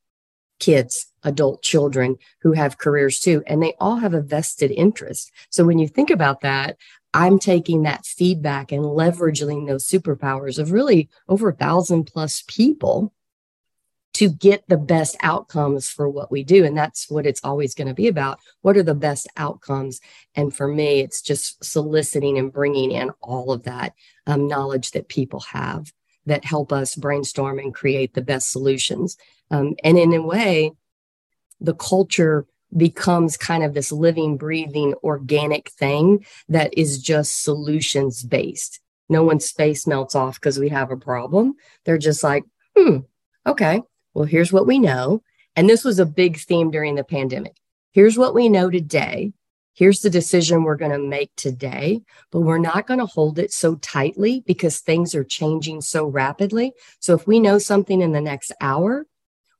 kids, 0.58 1.06
adult 1.22 1.62
children 1.62 2.16
who 2.42 2.52
have 2.52 2.78
careers 2.78 3.18
too, 3.18 3.42
and 3.46 3.62
they 3.62 3.74
all 3.80 3.96
have 3.96 4.14
a 4.14 4.20
vested 4.20 4.70
interest. 4.70 5.30
So 5.50 5.64
when 5.64 5.78
you 5.78 5.88
think 5.88 6.10
about 6.10 6.42
that, 6.42 6.76
I'm 7.12 7.38
taking 7.38 7.82
that 7.82 8.06
feedback 8.06 8.70
and 8.70 8.84
leveraging 8.84 9.66
those 9.66 9.88
superpowers 9.88 10.58
of 10.58 10.70
really 10.70 11.08
over 11.28 11.48
a 11.48 11.54
thousand 11.54 12.04
plus 12.04 12.44
people 12.46 13.12
to 14.14 14.28
get 14.28 14.64
the 14.68 14.76
best 14.76 15.16
outcomes 15.22 15.88
for 15.88 16.08
what 16.08 16.30
we 16.30 16.42
do. 16.42 16.64
And 16.64 16.76
that's 16.76 17.10
what 17.10 17.26
it's 17.26 17.42
always 17.44 17.74
going 17.74 17.88
to 17.88 17.94
be 17.94 18.08
about. 18.08 18.38
What 18.62 18.76
are 18.76 18.82
the 18.82 18.94
best 18.94 19.28
outcomes? 19.36 20.00
And 20.34 20.54
for 20.54 20.66
me, 20.66 21.00
it's 21.00 21.22
just 21.22 21.62
soliciting 21.64 22.38
and 22.38 22.52
bringing 22.52 22.90
in 22.90 23.10
all 23.20 23.52
of 23.52 23.62
that 23.64 23.94
um, 24.26 24.48
knowledge 24.48 24.90
that 24.92 25.08
people 25.08 25.40
have 25.40 25.92
that 26.26 26.44
help 26.44 26.72
us 26.72 26.94
brainstorm 26.94 27.58
and 27.58 27.74
create 27.74 28.14
the 28.14 28.20
best 28.20 28.50
solutions. 28.50 29.16
Um, 29.50 29.74
and 29.82 29.98
in 29.98 30.12
a 30.12 30.22
way, 30.22 30.72
the 31.60 31.74
culture 31.74 32.46
becomes 32.76 33.36
kind 33.36 33.64
of 33.64 33.74
this 33.74 33.90
living, 33.90 34.36
breathing, 34.36 34.94
organic 35.02 35.70
thing 35.70 36.24
that 36.48 36.76
is 36.76 37.02
just 37.02 37.42
solutions 37.42 38.22
based. 38.22 38.80
No 39.08 39.24
one's 39.24 39.50
face 39.50 39.86
melts 39.86 40.14
off 40.14 40.36
because 40.36 40.58
we 40.58 40.68
have 40.68 40.90
a 40.90 40.96
problem. 40.96 41.54
They're 41.84 41.98
just 41.98 42.22
like, 42.22 42.44
hmm, 42.76 42.98
okay, 43.46 43.82
well, 44.14 44.24
here's 44.24 44.52
what 44.52 44.66
we 44.66 44.78
know. 44.78 45.22
And 45.56 45.68
this 45.68 45.84
was 45.84 45.98
a 45.98 46.06
big 46.06 46.38
theme 46.38 46.70
during 46.70 46.94
the 46.94 47.04
pandemic. 47.04 47.56
Here's 47.92 48.16
what 48.16 48.34
we 48.34 48.48
know 48.48 48.70
today. 48.70 49.32
Here's 49.74 50.00
the 50.00 50.10
decision 50.10 50.62
we're 50.62 50.76
going 50.76 50.92
to 50.92 50.98
make 50.98 51.34
today, 51.36 52.02
but 52.30 52.40
we're 52.40 52.58
not 52.58 52.86
going 52.86 53.00
to 53.00 53.06
hold 53.06 53.38
it 53.38 53.52
so 53.52 53.76
tightly 53.76 54.42
because 54.46 54.80
things 54.80 55.14
are 55.14 55.24
changing 55.24 55.80
so 55.80 56.06
rapidly. 56.06 56.72
So 56.98 57.14
if 57.14 57.26
we 57.26 57.40
know 57.40 57.58
something 57.58 58.00
in 58.00 58.12
the 58.12 58.20
next 58.20 58.52
hour 58.60 59.06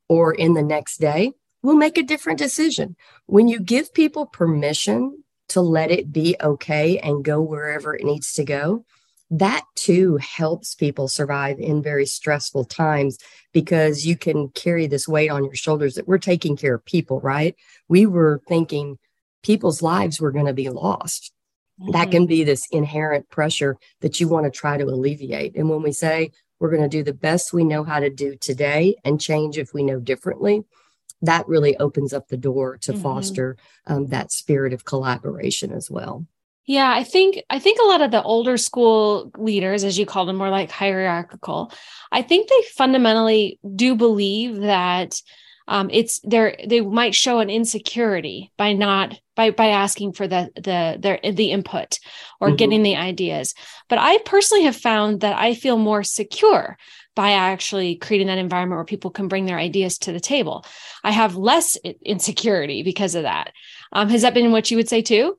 or 0.08 0.34
in 0.34 0.54
the 0.54 0.62
next 0.62 0.98
day, 1.00 1.32
we'll 1.62 1.76
make 1.76 1.96
a 1.96 2.02
different 2.02 2.38
decision. 2.38 2.96
When 3.26 3.48
you 3.48 3.60
give 3.60 3.94
people 3.94 4.26
permission 4.26 5.24
to 5.48 5.60
let 5.60 5.90
it 5.90 6.12
be 6.12 6.36
okay 6.40 6.98
and 6.98 7.24
go 7.24 7.40
wherever 7.40 7.94
it 7.94 8.04
needs 8.04 8.32
to 8.34 8.44
go, 8.44 8.84
that 9.30 9.64
too 9.76 10.16
helps 10.16 10.74
people 10.74 11.06
survive 11.06 11.58
in 11.60 11.82
very 11.82 12.04
stressful 12.04 12.64
times 12.64 13.16
because 13.52 14.04
you 14.04 14.16
can 14.16 14.48
carry 14.50 14.86
this 14.86 15.06
weight 15.06 15.30
on 15.30 15.44
your 15.44 15.54
shoulders 15.54 15.94
that 15.94 16.08
we're 16.08 16.18
taking 16.18 16.56
care 16.56 16.74
of 16.74 16.84
people, 16.84 17.20
right? 17.20 17.54
We 17.88 18.06
were 18.06 18.42
thinking 18.48 18.98
people's 19.42 19.82
lives 19.82 20.20
were 20.20 20.32
going 20.32 20.46
to 20.46 20.52
be 20.52 20.68
lost. 20.68 21.32
Mm-hmm. 21.80 21.92
That 21.92 22.10
can 22.10 22.26
be 22.26 22.42
this 22.42 22.66
inherent 22.72 23.28
pressure 23.28 23.76
that 24.00 24.18
you 24.18 24.28
want 24.28 24.44
to 24.44 24.50
try 24.50 24.76
to 24.76 24.84
alleviate. 24.84 25.56
And 25.56 25.70
when 25.70 25.82
we 25.82 25.92
say 25.92 26.32
we're 26.58 26.70
going 26.70 26.82
to 26.82 26.88
do 26.88 27.04
the 27.04 27.14
best 27.14 27.52
we 27.52 27.64
know 27.64 27.84
how 27.84 28.00
to 28.00 28.10
do 28.10 28.36
today 28.36 28.96
and 29.04 29.20
change 29.20 29.58
if 29.58 29.72
we 29.72 29.84
know 29.84 30.00
differently, 30.00 30.64
that 31.22 31.46
really 31.46 31.76
opens 31.76 32.12
up 32.12 32.28
the 32.28 32.36
door 32.36 32.78
to 32.78 32.92
mm-hmm. 32.92 33.02
foster 33.02 33.56
um, 33.86 34.08
that 34.08 34.32
spirit 34.32 34.72
of 34.72 34.84
collaboration 34.84 35.72
as 35.72 35.88
well. 35.90 36.26
Yeah, 36.70 36.88
I 36.88 37.02
think 37.02 37.42
I 37.50 37.58
think 37.58 37.80
a 37.80 37.88
lot 37.88 38.00
of 38.00 38.12
the 38.12 38.22
older 38.22 38.56
school 38.56 39.32
leaders, 39.36 39.82
as 39.82 39.98
you 39.98 40.06
call 40.06 40.24
them, 40.24 40.36
more 40.36 40.50
like 40.50 40.70
hierarchical, 40.70 41.72
I 42.12 42.22
think 42.22 42.48
they 42.48 42.62
fundamentally 42.76 43.58
do 43.74 43.96
believe 43.96 44.60
that 44.60 45.20
um, 45.66 45.90
it's 45.90 46.20
there 46.20 46.56
they 46.64 46.80
might 46.80 47.16
show 47.16 47.40
an 47.40 47.50
insecurity 47.50 48.52
by 48.56 48.72
not 48.74 49.18
by 49.34 49.50
by 49.50 49.70
asking 49.70 50.12
for 50.12 50.28
the 50.28 50.48
the 50.54 50.96
their 51.00 51.18
the 51.32 51.50
input 51.50 51.98
or 52.40 52.46
mm-hmm. 52.46 52.56
getting 52.56 52.84
the 52.84 52.94
ideas. 52.94 53.52
But 53.88 53.98
i 53.98 54.18
personally 54.18 54.62
have 54.62 54.76
found 54.76 55.22
that 55.22 55.36
i 55.36 55.54
feel 55.54 55.76
more 55.76 56.04
secure 56.04 56.78
by 57.16 57.32
actually 57.32 57.96
creating 57.96 58.28
that 58.28 58.38
environment 58.38 58.78
where 58.78 58.84
people 58.84 59.10
can 59.10 59.26
bring 59.26 59.44
their 59.44 59.58
ideas 59.58 59.98
to 59.98 60.12
the 60.12 60.20
table. 60.20 60.64
I 61.02 61.10
have 61.10 61.34
less 61.34 61.76
insecurity 62.00 62.84
because 62.84 63.16
of 63.16 63.24
that. 63.24 63.52
Um, 63.90 64.08
has 64.08 64.22
that 64.22 64.34
been 64.34 64.52
what 64.52 64.70
you 64.70 64.76
would 64.76 64.88
say 64.88 65.02
too 65.02 65.36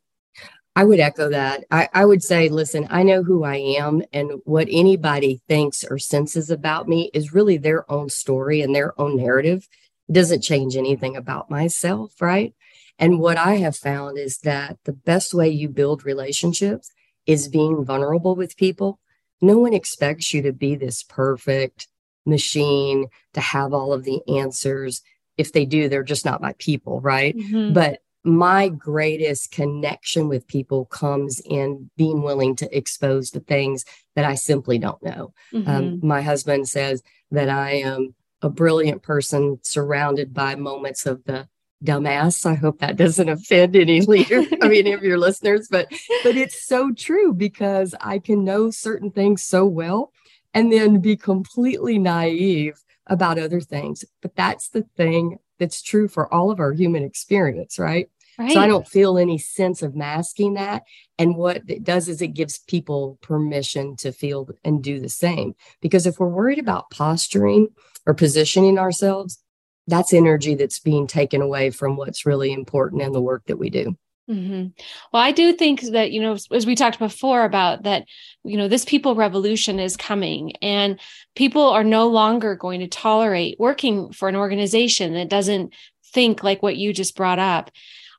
I 0.76 0.86
would 0.86 1.00
echo 1.00 1.30
that. 1.30 1.66
I, 1.70 1.90
I, 1.94 2.06
would 2.06 2.24
say, 2.24 2.48
listen, 2.48 2.88
I 2.90 3.04
know 3.04 3.24
who 3.24 3.44
I 3.44 3.58
am, 3.58 4.04
and 4.14 4.42
what 4.46 4.68
anybody 4.72 5.42
thinks 5.48 5.84
or 5.84 6.00
senses 6.00 6.50
about 6.50 6.88
me 6.88 7.12
is 7.14 7.34
really 7.34 7.58
their 7.58 7.90
own 7.92 8.10
story 8.10 8.62
and 8.62 8.74
their 8.74 9.00
own 9.00 9.18
narrative 9.18 9.68
doesn't 10.10 10.42
change 10.44 10.76
anything 10.76 11.16
about 11.16 11.50
myself, 11.50 12.22
right? 12.22 12.54
And 12.98 13.20
what 13.20 13.38
I 13.38 13.56
have 13.56 13.76
found 13.76 14.18
is 14.18 14.40
that 14.40 14.78
the 14.86 14.94
best 14.94 15.34
way 15.34 15.50
you 15.50 15.68
build 15.70 16.06
relationships 16.06 16.92
is 17.26 17.48
being 17.48 17.84
vulnerable 17.84 18.36
with 18.36 18.58
people. 18.58 19.00
No 19.42 19.58
one 19.58 19.74
expects 19.74 20.34
you 20.34 20.42
to 20.44 20.54
be 20.54 20.76
this 20.76 21.04
perfect 21.04 21.88
machine 22.26 23.08
to 23.34 23.42
have 23.42 23.74
all 23.74 23.94
of 23.94 24.04
the 24.04 24.22
answers. 24.28 25.02
If 25.38 25.52
they 25.52 25.66
do, 25.66 25.90
they're 25.90 26.04
just 26.04 26.26
not 26.26 26.42
my 26.42 26.54
people, 26.60 27.02
right? 27.02 27.36
Mm-hmm. 27.36 27.74
But 27.74 28.02
my 28.24 28.70
greatest 28.70 29.52
connection 29.52 30.28
with 30.28 30.48
people 30.48 30.86
comes 30.86 31.42
in 31.44 31.90
being 31.98 32.22
willing 32.22 32.56
to 32.58 32.78
expose 32.78 33.32
the 33.32 33.40
things 33.40 33.84
that 34.16 34.26
I 34.26 34.36
simply 34.36 34.78
don't 34.78 35.02
know. 35.02 35.34
Um, 35.54 35.64
mm-hmm. 35.64 35.70
Um, 35.70 36.00
my 36.04 36.22
husband 36.22 36.68
says 36.68 37.02
that 37.32 37.50
I 37.50 37.72
am 37.72 38.14
a 38.42 38.50
brilliant 38.50 39.02
person 39.02 39.60
surrounded 39.64 40.34
by 40.34 40.56
moments 40.56 41.06
of 41.06 41.24
the 41.26 41.48
dumbass. 41.84 42.46
I 42.46 42.56
hope 42.56 42.80
that 42.80 42.96
doesn't 42.96 43.30
offend 43.30 43.76
any 43.76 44.02
leader, 44.08 44.44
I 44.62 44.68
mean, 44.68 44.86
any 44.86 44.94
of 44.94 45.04
your 45.04 45.18
listeners, 45.18 45.68
but 45.70 45.92
but 46.24 46.36
it's 46.36 46.66
so 46.66 46.92
true 46.92 47.34
because 47.34 47.96
I 48.00 48.20
can 48.20 48.44
know 48.44 48.70
certain 48.70 49.12
things 49.12 49.44
so 49.44 49.66
well 49.66 50.12
and 50.54 50.72
then 50.72 51.00
be 51.00 51.16
completely 51.16 51.98
naive 51.98 52.76
about 53.08 53.40
other 53.40 53.62
things. 53.62 54.06
But 54.22 54.36
that's 54.36 54.70
the 54.70 54.84
thing 54.96 55.40
that's 55.62 55.84
true 55.84 56.08
for 56.08 56.34
all 56.34 56.50
of 56.50 56.60
our 56.60 56.74
human 56.74 57.04
experience, 57.04 57.78
right? 57.78 58.10
Right. 58.40 58.54
So 58.54 58.60
I 58.60 58.68
don't 58.68 58.88
feel 58.88 59.20
any 59.20 59.38
sense 59.38 59.84
of 59.84 59.96
masking 59.96 60.56
that. 60.56 60.84
And 61.20 61.36
what 61.36 61.62
it 61.68 61.84
does 61.84 62.10
is 62.10 62.20
it 62.22 62.30
gives 62.30 62.58
people 62.58 63.20
permission 63.22 63.96
to 63.98 64.12
feel 64.12 64.50
and 64.66 64.84
do 64.84 65.00
the 65.00 65.10
same. 65.10 65.54
Because 65.80 66.08
if 66.08 66.20
we're 66.20 66.28
worried 66.28 66.58
about 66.58 66.90
posturing 66.90 67.68
or 68.08 68.16
positioning 68.16 68.80
ourselves, 68.80 69.44
that's 69.86 70.14
energy 70.14 70.56
that's 70.56 70.80
being 70.80 71.06
taken 71.06 71.42
away 71.42 71.70
from 71.70 71.96
what's 71.96 72.26
really 72.26 72.52
important 72.52 73.04
in 73.04 73.12
the 73.12 73.22
work 73.22 73.44
that 73.46 73.60
we 73.60 73.70
do. 73.70 73.96
Mm-hmm. 74.32 74.68
Well, 75.12 75.22
I 75.22 75.32
do 75.34 75.52
think 75.52 75.82
that, 75.92 76.12
you 76.12 76.22
know, 76.22 76.38
as 76.54 76.66
we 76.66 76.76
talked 76.76 77.00
before 77.00 77.44
about 77.44 77.84
that, 77.84 78.06
you 78.46 78.56
know, 78.56 78.70
this 78.70 78.86
people 78.86 79.14
revolution 79.14 79.78
is 79.78 79.98
coming 79.98 80.54
and 80.62 81.00
people 81.36 81.68
are 81.68 81.84
no 81.84 82.08
longer 82.08 82.56
going 82.56 82.80
to 82.80 82.88
tolerate 82.88 83.60
working 83.60 84.14
for 84.14 84.30
an 84.30 84.38
organization 84.38 85.14
that 85.16 85.28
doesn't 85.28 85.74
think 86.14 86.44
like 86.44 86.64
what 86.64 86.78
you 86.78 86.94
just 86.94 87.18
brought 87.18 87.40
up. 87.40 87.72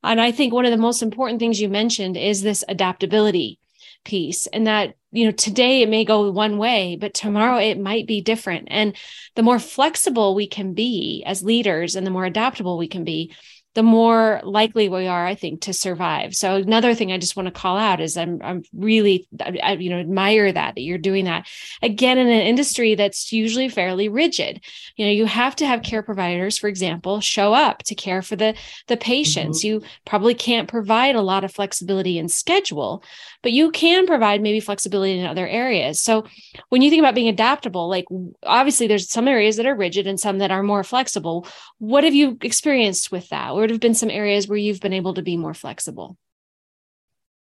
And 0.05 0.21
I 0.21 0.33
think 0.33 0.53
one 0.53 0.67
of 0.67 0.71
the 0.71 0.77
most 0.77 1.03
important 1.03 1.39
things 1.39 1.61
you 1.61 1.71
mentioned 1.71 2.19
is 2.19 2.43
this 2.43 2.63
adaptability 2.69 3.59
piece 4.05 4.49
and 4.49 4.67
that 4.67 4.97
you 5.13 5.25
know 5.25 5.31
today 5.31 5.83
it 5.83 5.89
may 5.89 6.05
go 6.05 6.29
one 6.33 6.59
way 6.59 6.97
but 7.01 7.15
tomorrow 7.15 7.59
it 7.59 7.79
might 7.79 8.05
be 8.05 8.21
different 8.21 8.67
and 8.69 8.97
the 9.37 9.45
more 9.45 9.61
flexible 9.61 10.35
we 10.35 10.45
can 10.45 10.75
be 10.75 11.23
as 11.25 11.45
leaders 11.45 11.95
and 11.95 12.05
the 12.05 12.11
more 12.11 12.25
adaptable 12.25 12.77
we 12.77 12.89
can 12.89 13.05
be 13.05 13.33
the 13.75 13.83
more 13.83 14.41
likely 14.45 14.89
we 14.89 15.07
are, 15.07 15.27
I 15.27 15.35
think, 15.35 15.63
to 15.63 15.73
survive. 15.73 16.35
So 16.35 16.57
another 16.57 16.95
thing 16.95 17.11
I 17.11 17.19
just 17.19 17.37
want 17.37 17.47
to 17.47 17.53
call 17.53 17.79
out 17.79 18.01
is 18.01 18.17
I'm 18.17 18.41
I'm 18.43 18.63
really 18.75 19.27
I, 19.41 19.73
you 19.73 19.89
know 19.89 19.99
admire 19.99 20.53
that 20.53 20.75
that 20.75 20.83
you're 20.83 20.99
doing 20.99 21.25
that 21.25 21.47
again 21.81 22.19
in 22.19 22.27
an 22.27 22.41
industry 22.41 22.95
that's 22.95 23.33
usually 23.33 23.69
fairly 23.69 24.09
rigid. 24.09 24.61
You 24.97 25.07
know, 25.07 25.13
you 25.13 25.25
have 25.27 25.57
to 25.57 25.67
have 25.67 25.83
care 25.83 26.03
providers, 26.03 26.59
for 26.59 26.69
example, 26.69 27.21
show 27.21 27.55
up 27.55 27.83
to 27.85 27.95
care 27.95 28.21
for 28.21 28.37
the 28.37 28.55
the 28.89 28.97
patients. 28.97 29.61
Mm-hmm. 29.61 29.67
You 29.67 29.83
probably 30.05 30.35
can't 30.35 30.69
provide 30.69 31.15
a 31.15 31.23
lot 31.23 31.45
of 31.45 31.53
flexibility 31.53 32.19
in 32.19 32.29
schedule, 32.29 33.03
but 33.43 33.53
you 33.53 33.71
can 33.71 34.07
provide 34.07 34.43
maybe 34.43 34.61
flexibility 34.61 35.19
in 35.19 35.27
other 35.27 35.49
areas. 35.49 36.01
So 36.01 36.25
when 36.69 36.83
you 36.83 36.91
think 36.91 37.01
about 37.01 37.15
being 37.15 37.29
adaptable, 37.29 37.89
like 37.89 38.05
obviously 38.43 38.87
there's 38.87 39.09
some 39.09 39.29
areas 39.29 39.57
that 39.57 39.67
are 39.67 39.75
rigid 39.75 40.07
and 40.07 40.21
some 40.21 40.39
that 40.39 40.51
are 40.51 40.63
more 40.63 40.85
flexible. 40.85 41.47
What 41.79 42.05
have 42.05 42.15
you 42.15 42.37
experienced 42.43 43.11
with 43.11 43.29
that? 43.31 43.55
Would 43.63 43.71
have 43.71 43.81
been 43.81 43.95
some 43.95 44.11
areas 44.11 44.49
where 44.49 44.59
you've 44.59 44.81
been 44.81 44.93
able 44.93 45.15
to 45.15 45.23
be 45.23 45.37
more 45.37 45.55
flexible? 45.55 46.19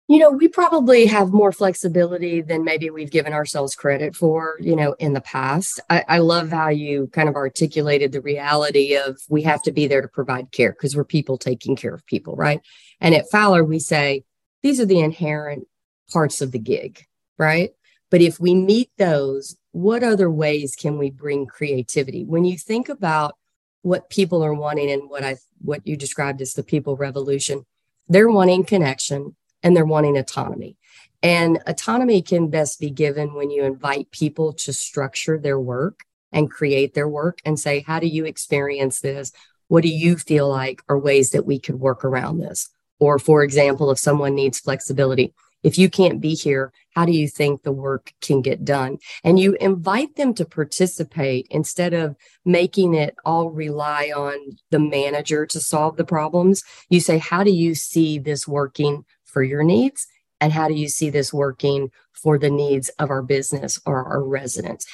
You 0.08 0.18
know, 0.18 0.32
we 0.32 0.48
probably 0.48 1.06
have 1.06 1.32
more 1.32 1.52
flexibility 1.52 2.42
than 2.42 2.64
maybe 2.64 2.90
we've 2.90 3.12
given 3.12 3.34
ourselves 3.34 3.76
credit 3.76 4.16
for, 4.16 4.58
you 4.60 4.76
know, 4.76 4.94
in 4.94 5.14
the 5.14 5.22
past. 5.22 5.80
I, 5.92 6.04
I 6.08 6.18
love 6.20 6.50
how 6.50 6.70
you 6.70 7.08
kind 7.14 7.30
of 7.30 7.36
articulated 7.36 8.14
the 8.14 8.22
reality 8.22 8.96
of 8.96 9.20
we 9.30 9.44
have 9.44 9.62
to 9.64 9.72
be 9.72 9.86
there 9.86 10.02
to 10.02 10.08
provide 10.08 10.52
care 10.52 10.72
because 10.72 10.96
we're 10.96 11.04
people 11.04 11.38
taking 11.38 11.76
care 11.76 11.94
of 11.94 12.06
people, 12.08 12.36
right? 12.36 12.62
And 13.00 13.14
at 13.14 13.30
Fowler, 13.30 13.64
we 13.64 13.78
say 13.78 14.24
these 14.64 14.80
are 14.80 14.86
the 14.86 15.02
inherent 15.02 15.68
parts 16.12 16.42
of 16.42 16.52
the 16.52 16.60
gig, 16.60 17.06
right? 17.38 17.72
But 18.10 18.22
if 18.22 18.40
we 18.40 18.56
meet 18.56 18.90
those, 18.98 19.56
what 19.72 20.02
other 20.02 20.32
ways 20.32 20.76
can 20.76 20.98
we 20.98 21.12
bring 21.12 21.46
creativity? 21.46 22.24
When 22.24 22.44
you 22.44 22.58
think 22.58 22.90
about 22.90 23.36
what 23.82 24.10
people 24.10 24.44
are 24.44 24.54
wanting 24.54 24.92
and 24.92 25.10
what 25.10 25.24
I 25.24 25.38
what 25.60 25.86
you 25.88 25.96
described 25.96 26.42
as 26.42 26.54
the 26.54 26.64
people 26.64 26.96
revolution. 26.96 27.66
They're 28.08 28.30
wanting 28.30 28.64
connection 28.64 29.36
and 29.64 29.76
they're 29.76 29.86
wanting 29.86 30.18
autonomy. 30.18 30.78
And 31.24 31.60
autonomy 31.66 32.22
can 32.22 32.50
best 32.50 32.80
be 32.80 32.90
given 32.90 33.34
when 33.34 33.50
you 33.50 33.64
invite 33.64 34.12
people 34.12 34.54
to 34.54 34.74
structure 34.74 35.38
their 35.38 35.60
work 35.60 36.02
and 36.32 36.52
create 36.52 36.94
their 36.94 37.08
work 37.08 37.40
and 37.46 37.60
say, 37.60 37.84
How 37.86 38.00
do 38.00 38.08
you 38.08 38.26
experience 38.26 39.00
this? 39.00 39.32
What 39.68 39.84
do 39.84 39.90
you 39.90 40.16
feel 40.16 40.48
like 40.48 40.82
are 40.88 41.00
ways 41.00 41.32
that 41.32 41.46
we 41.46 41.60
could 41.60 41.80
work 41.80 42.06
around 42.06 42.40
this? 42.40 42.70
Or, 43.00 43.20
for 43.20 43.44
example, 43.44 43.92
if 43.92 44.00
someone 44.00 44.36
needs 44.36 44.60
flexibility, 44.60 45.34
if 45.64 45.78
you 45.78 45.90
can't 45.90 46.22
be 46.22 46.34
here, 46.34 46.72
how 46.96 47.06
do 47.06 47.12
you 47.12 47.28
think 47.28 47.64
the 47.64 47.72
work 47.72 48.14
can 48.22 48.42
get 48.42 48.66
done? 48.66 48.98
And 49.24 49.40
you 49.40 49.56
invite 49.60 50.16
them 50.16 50.34
to 50.36 50.46
participate 50.46 51.48
instead 51.50 51.94
of 51.94 52.16
making 52.46 52.94
it 52.94 53.16
all 53.26 53.50
rely 53.50 54.12
on 54.16 54.58
the 54.72 54.80
manager 54.80 55.46
to 55.48 55.60
solve 55.60 55.98
the 55.98 56.06
problems. 56.06 56.64
You 56.90 57.00
say, 57.00 57.18
how 57.18 57.44
do 57.44 57.52
you 57.52 57.76
see 57.76 58.20
this 58.20 58.48
working 58.48 59.06
for 59.26 59.44
your 59.44 59.64
needs? 59.64 60.08
And 60.40 60.54
how 60.54 60.68
do 60.68 60.74
you 60.74 60.88
see 60.88 61.10
this 61.10 61.34
working 61.34 61.92
for 62.14 62.38
the 62.38 62.50
needs 62.50 62.90
of 63.00 63.10
our 63.10 63.22
business 63.22 63.80
or 63.86 64.04
our 64.06 64.24
residents? 64.24 64.86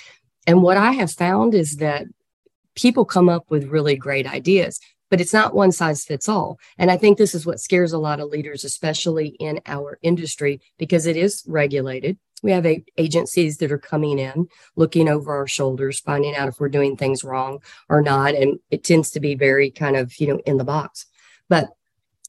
And 0.47 0.61
what 0.61 0.77
I 0.77 0.91
have 0.91 1.11
found 1.11 1.53
is 1.53 1.77
that 1.77 2.05
people 2.75 3.05
come 3.05 3.29
up 3.29 3.49
with 3.49 3.65
really 3.65 3.95
great 3.95 4.27
ideas 4.27 4.79
but 5.13 5.21
it's 5.21 5.31
not 5.31 5.53
one 5.53 5.71
size 5.71 6.03
fits 6.03 6.27
all. 6.27 6.57
And 6.79 6.89
I 6.89 6.97
think 6.97 7.19
this 7.19 7.35
is 7.35 7.45
what 7.45 7.59
scares 7.59 7.93
a 7.93 7.99
lot 7.99 8.19
of 8.19 8.29
leaders, 8.29 8.63
especially 8.63 9.27
in 9.39 9.61
our 9.67 9.99
industry, 10.01 10.59
because 10.79 11.05
it 11.05 11.15
is 11.15 11.43
regulated. 11.45 12.17
We 12.41 12.49
have 12.49 12.65
agencies 12.97 13.57
that 13.57 13.71
are 13.71 13.77
coming 13.77 14.17
in, 14.17 14.47
looking 14.75 15.07
over 15.07 15.31
our 15.31 15.45
shoulders, 15.45 15.99
finding 15.99 16.35
out 16.35 16.47
if 16.47 16.59
we're 16.59 16.67
doing 16.67 16.97
things 16.97 17.23
wrong 17.23 17.59
or 17.89 18.01
not. 18.01 18.33
And 18.33 18.57
it 18.71 18.83
tends 18.83 19.11
to 19.11 19.19
be 19.19 19.35
very 19.35 19.69
kind 19.69 19.95
of, 19.95 20.19
you 20.19 20.25
know, 20.25 20.39
in 20.47 20.57
the 20.57 20.63
box. 20.63 21.05
But 21.47 21.69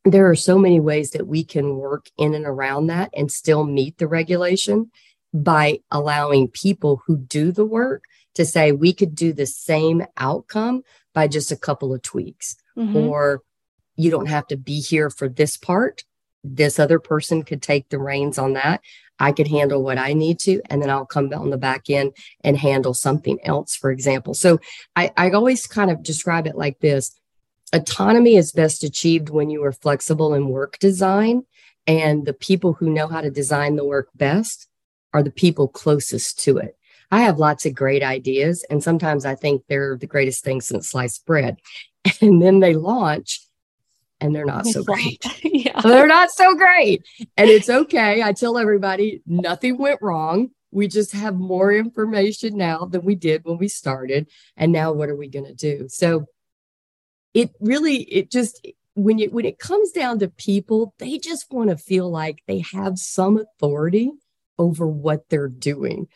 there 0.04 0.28
are 0.28 0.36
so 0.36 0.58
many 0.58 0.78
ways 0.78 1.12
that 1.12 1.26
we 1.26 1.42
can 1.42 1.76
work 1.76 2.10
in 2.18 2.34
and 2.34 2.44
around 2.44 2.88
that 2.88 3.08
and 3.16 3.32
still 3.32 3.64
meet 3.64 3.96
the 3.96 4.08
regulation 4.08 4.90
by 5.32 5.78
allowing 5.90 6.48
people 6.48 7.00
who 7.06 7.16
do 7.16 7.50
the 7.50 7.64
work 7.64 8.04
to 8.34 8.44
say 8.44 8.72
we 8.72 8.92
could 8.92 9.14
do 9.14 9.32
the 9.32 9.46
same 9.46 10.04
outcome 10.18 10.82
by 11.14 11.28
just 11.28 11.50
a 11.50 11.56
couple 11.56 11.94
of 11.94 12.02
tweaks 12.02 12.56
mm-hmm. 12.76 12.96
or 12.96 13.42
you 13.96 14.10
don't 14.10 14.26
have 14.26 14.46
to 14.48 14.56
be 14.56 14.80
here 14.80 15.10
for 15.10 15.28
this 15.28 15.56
part 15.56 16.04
this 16.44 16.78
other 16.78 16.98
person 16.98 17.42
could 17.42 17.62
take 17.62 17.88
the 17.88 17.98
reins 17.98 18.38
on 18.38 18.52
that. 18.52 18.82
I 19.18 19.32
could 19.32 19.48
handle 19.48 19.82
what 19.82 19.96
I 19.96 20.12
need 20.12 20.38
to, 20.40 20.60
and 20.68 20.82
then 20.82 20.90
I'll 20.90 21.06
come 21.06 21.32
on 21.32 21.50
the 21.50 21.56
back 21.56 21.88
end 21.88 22.12
and 22.42 22.56
handle 22.56 22.94
something 22.94 23.38
else, 23.44 23.74
for 23.74 23.90
example. 23.90 24.34
So 24.34 24.60
I, 24.94 25.12
I 25.16 25.30
always 25.30 25.66
kind 25.66 25.90
of 25.90 26.02
describe 26.02 26.46
it 26.46 26.56
like 26.56 26.80
this 26.80 27.18
autonomy 27.72 28.36
is 28.36 28.52
best 28.52 28.84
achieved 28.84 29.30
when 29.30 29.50
you 29.50 29.64
are 29.64 29.72
flexible 29.72 30.34
in 30.34 30.48
work 30.48 30.78
design. 30.78 31.44
And 31.86 32.26
the 32.26 32.34
people 32.34 32.74
who 32.74 32.90
know 32.90 33.06
how 33.06 33.20
to 33.20 33.30
design 33.30 33.76
the 33.76 33.84
work 33.84 34.08
best 34.14 34.68
are 35.12 35.22
the 35.22 35.30
people 35.30 35.68
closest 35.68 36.38
to 36.40 36.58
it. 36.58 36.76
I 37.10 37.20
have 37.20 37.38
lots 37.38 37.66
of 37.66 37.74
great 37.74 38.02
ideas, 38.02 38.64
and 38.68 38.82
sometimes 38.82 39.24
I 39.24 39.36
think 39.36 39.62
they're 39.68 39.96
the 39.96 40.06
greatest 40.06 40.42
thing 40.42 40.60
since 40.60 40.90
sliced 40.90 41.24
bread. 41.24 41.58
And 42.20 42.40
then 42.42 42.60
they 42.60 42.74
launch, 42.74 43.40
and 44.20 44.34
they're 44.34 44.44
not 44.44 44.66
so 44.66 44.82
great. 44.82 45.24
yeah. 45.42 45.80
They're 45.82 46.06
not 46.06 46.30
so 46.30 46.54
great. 46.54 47.04
And 47.36 47.50
it's 47.50 47.68
okay. 47.68 48.22
I 48.22 48.32
tell 48.32 48.56
everybody 48.58 49.22
nothing 49.26 49.76
went 49.76 50.00
wrong. 50.00 50.50
We 50.70 50.88
just 50.88 51.12
have 51.12 51.34
more 51.34 51.72
information 51.72 52.56
now 52.56 52.84
than 52.86 53.04
we 53.04 53.14
did 53.14 53.44
when 53.44 53.58
we 53.58 53.68
started. 53.68 54.28
And 54.56 54.72
now 54.72 54.92
what 54.92 55.08
are 55.08 55.16
we 55.16 55.28
going 55.28 55.46
to 55.46 55.54
do? 55.54 55.88
So 55.88 56.26
it 57.32 57.50
really, 57.60 58.02
it 58.02 58.30
just, 58.30 58.66
when 58.94 59.18
you 59.18 59.28
when 59.30 59.44
it 59.44 59.58
comes 59.58 59.90
down 59.90 60.20
to 60.20 60.28
people, 60.28 60.94
they 60.98 61.18
just 61.18 61.52
want 61.52 61.70
to 61.70 61.76
feel 61.76 62.10
like 62.10 62.42
they 62.46 62.64
have 62.72 62.98
some 62.98 63.38
authority 63.38 64.10
over 64.58 64.86
what 64.86 65.28
they're 65.28 65.48
doing. 65.48 66.06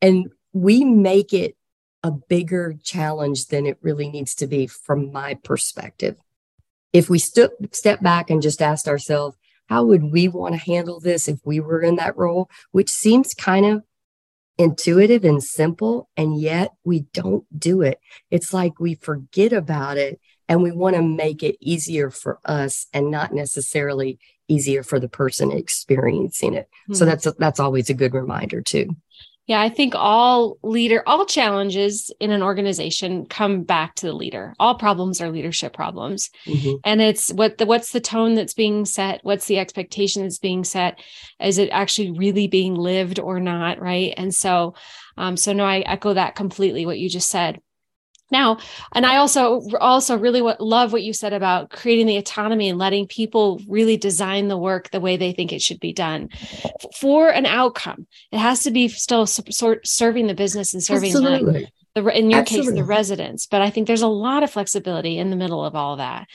And 0.00 0.32
we 0.52 0.84
make 0.84 1.32
it 1.32 1.56
a 2.02 2.10
bigger 2.10 2.74
challenge 2.82 3.46
than 3.46 3.66
it 3.66 3.78
really 3.80 4.08
needs 4.08 4.34
to 4.34 4.46
be 4.46 4.66
from 4.66 5.12
my 5.12 5.34
perspective 5.34 6.16
if 6.92 7.08
we 7.08 7.18
st- 7.18 7.74
step 7.74 8.00
back 8.02 8.30
and 8.30 8.42
just 8.42 8.62
asked 8.62 8.88
ourselves, 8.88 9.36
how 9.68 9.84
would 9.84 10.12
we 10.12 10.28
want 10.28 10.54
to 10.54 10.60
handle 10.60 11.00
this 11.00 11.28
if 11.28 11.38
we 11.44 11.60
were 11.60 11.80
in 11.80 11.96
that 11.96 12.16
role, 12.16 12.50
which 12.72 12.90
seems 12.90 13.34
kind 13.34 13.64
of 13.64 13.82
intuitive 14.58 15.24
and 15.24 15.42
simple, 15.42 16.08
and 16.16 16.38
yet 16.38 16.72
we 16.84 17.00
don't 17.14 17.44
do 17.58 17.80
it. 17.82 17.98
It's 18.30 18.52
like 18.52 18.78
we 18.78 18.94
forget 18.94 19.52
about 19.52 19.96
it 19.96 20.20
and 20.48 20.62
we 20.62 20.72
want 20.72 20.96
to 20.96 21.02
make 21.02 21.42
it 21.42 21.56
easier 21.60 22.10
for 22.10 22.38
us 22.44 22.86
and 22.92 23.10
not 23.10 23.32
necessarily 23.32 24.18
easier 24.48 24.82
for 24.82 25.00
the 25.00 25.08
person 25.08 25.50
experiencing 25.50 26.52
it. 26.52 26.68
Mm-hmm. 26.84 26.94
So 26.94 27.04
hmm. 27.04 27.10
that's 27.10 27.32
that's 27.38 27.60
always 27.60 27.88
a 27.88 27.94
good 27.94 28.12
reminder 28.12 28.60
too. 28.60 28.94
Yeah, 29.46 29.60
I 29.60 29.70
think 29.70 29.94
all 29.96 30.56
leader, 30.62 31.02
all 31.04 31.26
challenges 31.26 32.12
in 32.20 32.30
an 32.30 32.42
organization 32.42 33.26
come 33.26 33.64
back 33.64 33.96
to 33.96 34.06
the 34.06 34.12
leader. 34.12 34.54
All 34.60 34.76
problems 34.76 35.20
are 35.20 35.30
leadership 35.30 35.72
problems. 35.72 36.30
Mm-hmm. 36.46 36.76
And 36.84 37.00
it's 37.00 37.32
what 37.32 37.58
the 37.58 37.66
what's 37.66 37.90
the 37.90 38.00
tone 38.00 38.34
that's 38.34 38.54
being 38.54 38.84
set? 38.84 39.20
What's 39.24 39.46
the 39.46 39.58
expectation 39.58 40.22
that's 40.22 40.38
being 40.38 40.62
set? 40.62 41.00
Is 41.40 41.58
it 41.58 41.70
actually 41.70 42.12
really 42.12 42.46
being 42.46 42.76
lived 42.76 43.18
or 43.18 43.40
not? 43.40 43.80
Right. 43.80 44.14
And 44.16 44.32
so 44.32 44.74
um, 45.16 45.36
so 45.36 45.52
no, 45.52 45.64
I 45.64 45.80
echo 45.80 46.14
that 46.14 46.36
completely 46.36 46.86
what 46.86 46.98
you 46.98 47.08
just 47.08 47.28
said 47.28 47.60
now 48.32 48.58
and 48.94 49.06
i 49.06 49.16
also 49.16 49.62
also 49.80 50.18
really 50.18 50.42
what, 50.42 50.60
love 50.60 50.92
what 50.92 51.02
you 51.02 51.12
said 51.12 51.32
about 51.32 51.70
creating 51.70 52.06
the 52.06 52.16
autonomy 52.16 52.68
and 52.68 52.78
letting 52.78 53.06
people 53.06 53.60
really 53.68 53.96
design 53.96 54.48
the 54.48 54.58
work 54.58 54.90
the 54.90 55.00
way 55.00 55.16
they 55.16 55.32
think 55.32 55.52
it 55.52 55.62
should 55.62 55.78
be 55.78 55.92
done 55.92 56.28
for 56.96 57.28
an 57.28 57.46
outcome 57.46 58.06
it 58.32 58.38
has 58.38 58.64
to 58.64 58.70
be 58.70 58.88
still 58.88 59.26
sort 59.26 59.86
serving 59.86 60.26
the 60.26 60.34
business 60.34 60.74
and 60.74 60.82
serving 60.82 61.12
the, 61.12 61.68
the, 61.94 62.18
in 62.18 62.30
your 62.30 62.40
Absolutely. 62.40 62.72
case 62.72 62.78
the 62.78 62.84
residents 62.84 63.46
but 63.46 63.62
i 63.62 63.70
think 63.70 63.86
there's 63.86 64.02
a 64.02 64.08
lot 64.08 64.42
of 64.42 64.50
flexibility 64.50 65.18
in 65.18 65.30
the 65.30 65.36
middle 65.36 65.64
of 65.64 65.76
all 65.76 65.96
that 65.96 66.26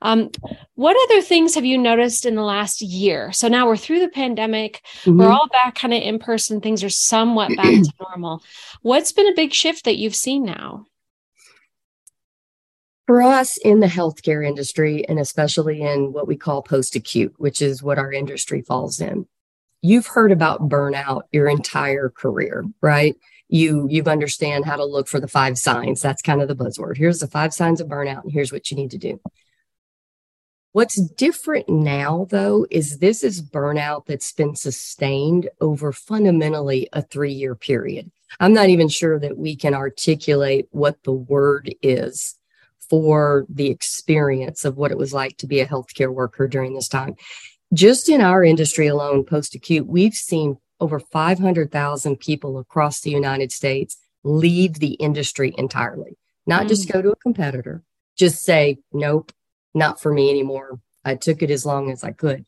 um, 0.00 0.30
what 0.74 0.96
other 1.10 1.22
things 1.22 1.54
have 1.54 1.64
you 1.64 1.76
noticed 1.76 2.24
in 2.24 2.34
the 2.34 2.42
last 2.42 2.80
year? 2.80 3.32
So 3.32 3.48
now 3.48 3.66
we're 3.66 3.76
through 3.76 4.00
the 4.00 4.08
pandemic, 4.08 4.82
mm-hmm. 5.02 5.18
we're 5.18 5.30
all 5.30 5.48
back 5.48 5.74
kind 5.74 5.92
of 5.92 6.02
in 6.02 6.18
person, 6.18 6.60
things 6.60 6.84
are 6.84 6.90
somewhat 6.90 7.48
back 7.56 7.66
to 7.66 7.92
normal. 8.00 8.42
What's 8.82 9.12
been 9.12 9.28
a 9.28 9.34
big 9.34 9.52
shift 9.52 9.84
that 9.84 9.96
you've 9.96 10.14
seen 10.14 10.44
now? 10.44 10.86
For 13.08 13.22
us 13.22 13.56
in 13.56 13.80
the 13.80 13.86
healthcare 13.86 14.46
industry, 14.46 15.02
and 15.08 15.18
especially 15.18 15.80
in 15.80 16.12
what 16.12 16.28
we 16.28 16.36
call 16.36 16.60
post 16.60 16.94
acute, 16.94 17.32
which 17.38 17.62
is 17.62 17.82
what 17.82 17.98
our 17.98 18.12
industry 18.12 18.60
falls 18.60 19.00
in, 19.00 19.26
you've 19.80 20.08
heard 20.08 20.30
about 20.30 20.68
burnout 20.68 21.22
your 21.32 21.48
entire 21.48 22.10
career, 22.10 22.66
right? 22.82 23.16
You 23.48 23.86
you've 23.88 24.08
understand 24.08 24.66
how 24.66 24.76
to 24.76 24.84
look 24.84 25.08
for 25.08 25.20
the 25.20 25.26
five 25.26 25.56
signs. 25.56 26.02
That's 26.02 26.20
kind 26.20 26.42
of 26.42 26.48
the 26.48 26.54
buzzword. 26.54 26.98
Here's 26.98 27.20
the 27.20 27.26
five 27.26 27.54
signs 27.54 27.80
of 27.80 27.88
burnout, 27.88 28.24
and 28.24 28.30
here's 28.30 28.52
what 28.52 28.70
you 28.70 28.76
need 28.76 28.90
to 28.90 28.98
do. 28.98 29.18
What's 30.72 31.00
different 31.00 31.66
now, 31.66 32.26
though, 32.28 32.66
is 32.70 32.98
this 32.98 33.24
is 33.24 33.40
burnout 33.40 34.04
that's 34.04 34.32
been 34.32 34.54
sustained 34.54 35.48
over 35.62 35.94
fundamentally 35.94 36.90
a 36.92 37.00
three 37.00 37.32
year 37.32 37.54
period. 37.54 38.10
I'm 38.38 38.52
not 38.52 38.68
even 38.68 38.88
sure 38.88 39.18
that 39.18 39.38
we 39.38 39.56
can 39.56 39.72
articulate 39.72 40.68
what 40.72 41.02
the 41.04 41.12
word 41.12 41.74
is 41.80 42.37
for 42.90 43.46
the 43.48 43.68
experience 43.68 44.64
of 44.64 44.76
what 44.76 44.90
it 44.90 44.98
was 44.98 45.12
like 45.12 45.36
to 45.38 45.46
be 45.46 45.60
a 45.60 45.66
healthcare 45.66 46.12
worker 46.12 46.48
during 46.48 46.74
this 46.74 46.88
time. 46.88 47.14
Just 47.74 48.08
in 48.08 48.20
our 48.20 48.42
industry 48.42 48.86
alone, 48.86 49.24
post 49.24 49.54
acute, 49.54 49.86
we've 49.86 50.14
seen 50.14 50.56
over 50.80 50.98
500,000 50.98 52.16
people 52.18 52.58
across 52.58 53.00
the 53.00 53.10
United 53.10 53.52
States 53.52 53.96
leave 54.24 54.74
the 54.74 54.94
industry 54.94 55.54
entirely, 55.58 56.16
not 56.46 56.64
mm. 56.64 56.68
just 56.68 56.90
go 56.90 57.02
to 57.02 57.10
a 57.10 57.16
competitor, 57.16 57.82
just 58.16 58.44
say, 58.44 58.78
nope, 58.92 59.32
not 59.74 60.00
for 60.00 60.12
me 60.12 60.30
anymore. 60.30 60.80
I 61.04 61.14
took 61.14 61.42
it 61.42 61.50
as 61.50 61.66
long 61.66 61.90
as 61.90 62.04
I 62.04 62.12
could. 62.12 62.46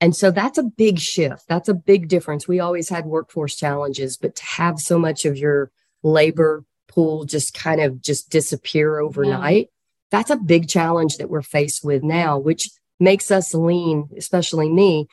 And 0.00 0.14
so 0.14 0.30
that's 0.30 0.58
a 0.58 0.64
big 0.64 0.98
shift. 0.98 1.44
That's 1.48 1.68
a 1.68 1.74
big 1.74 2.08
difference. 2.08 2.46
We 2.46 2.60
always 2.60 2.88
had 2.88 3.06
workforce 3.06 3.56
challenges, 3.56 4.16
but 4.16 4.36
to 4.36 4.44
have 4.44 4.78
so 4.78 4.98
much 4.98 5.24
of 5.24 5.38
your 5.38 5.70
labor 6.02 6.64
pool 6.88 7.24
just 7.24 7.54
kind 7.54 7.80
of 7.80 8.00
just 8.02 8.30
disappear 8.30 8.98
overnight. 8.98 9.66
Yeah. 9.66 9.70
That's 10.10 10.30
a 10.30 10.36
big 10.36 10.68
challenge 10.68 11.16
that 11.16 11.30
we're 11.30 11.42
faced 11.42 11.84
with 11.84 12.02
now, 12.02 12.38
which 12.38 12.70
makes 13.00 13.30
us 13.30 13.54
lean, 13.54 14.08
especially 14.16 14.70
me, 14.70 15.08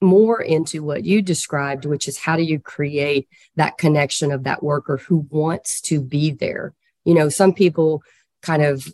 more 0.00 0.40
into 0.40 0.82
what 0.82 1.04
you 1.04 1.22
described, 1.22 1.84
which 1.84 2.08
is 2.08 2.18
how 2.18 2.36
do 2.36 2.42
you 2.42 2.58
create 2.58 3.28
that 3.56 3.78
connection 3.78 4.30
of 4.30 4.44
that 4.44 4.62
worker 4.62 4.96
who 4.96 5.26
wants 5.30 5.80
to 5.82 6.00
be 6.00 6.30
there? 6.30 6.74
You 7.04 7.14
know, 7.14 7.28
some 7.28 7.52
people 7.52 8.02
kind 8.42 8.62
of 8.62 8.86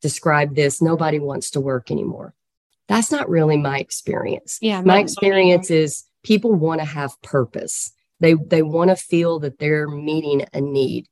describe 0.00 0.54
this 0.54 0.82
nobody 0.82 1.18
wants 1.18 1.50
to 1.50 1.60
work 1.60 1.90
anymore. 1.90 2.34
That's 2.88 3.12
not 3.12 3.28
really 3.28 3.58
my 3.58 3.78
experience. 3.78 4.58
Yeah, 4.60 4.80
my 4.80 4.98
experience 4.98 5.70
is 5.70 6.04
people 6.24 6.54
want 6.54 6.80
to 6.80 6.86
have 6.86 7.20
purpose. 7.22 7.92
They 8.20 8.34
they 8.34 8.62
want 8.62 8.90
to 8.90 8.96
feel 8.96 9.38
that 9.40 9.58
they're 9.58 9.88
meeting 9.88 10.46
a 10.52 10.60
need. 10.60 11.06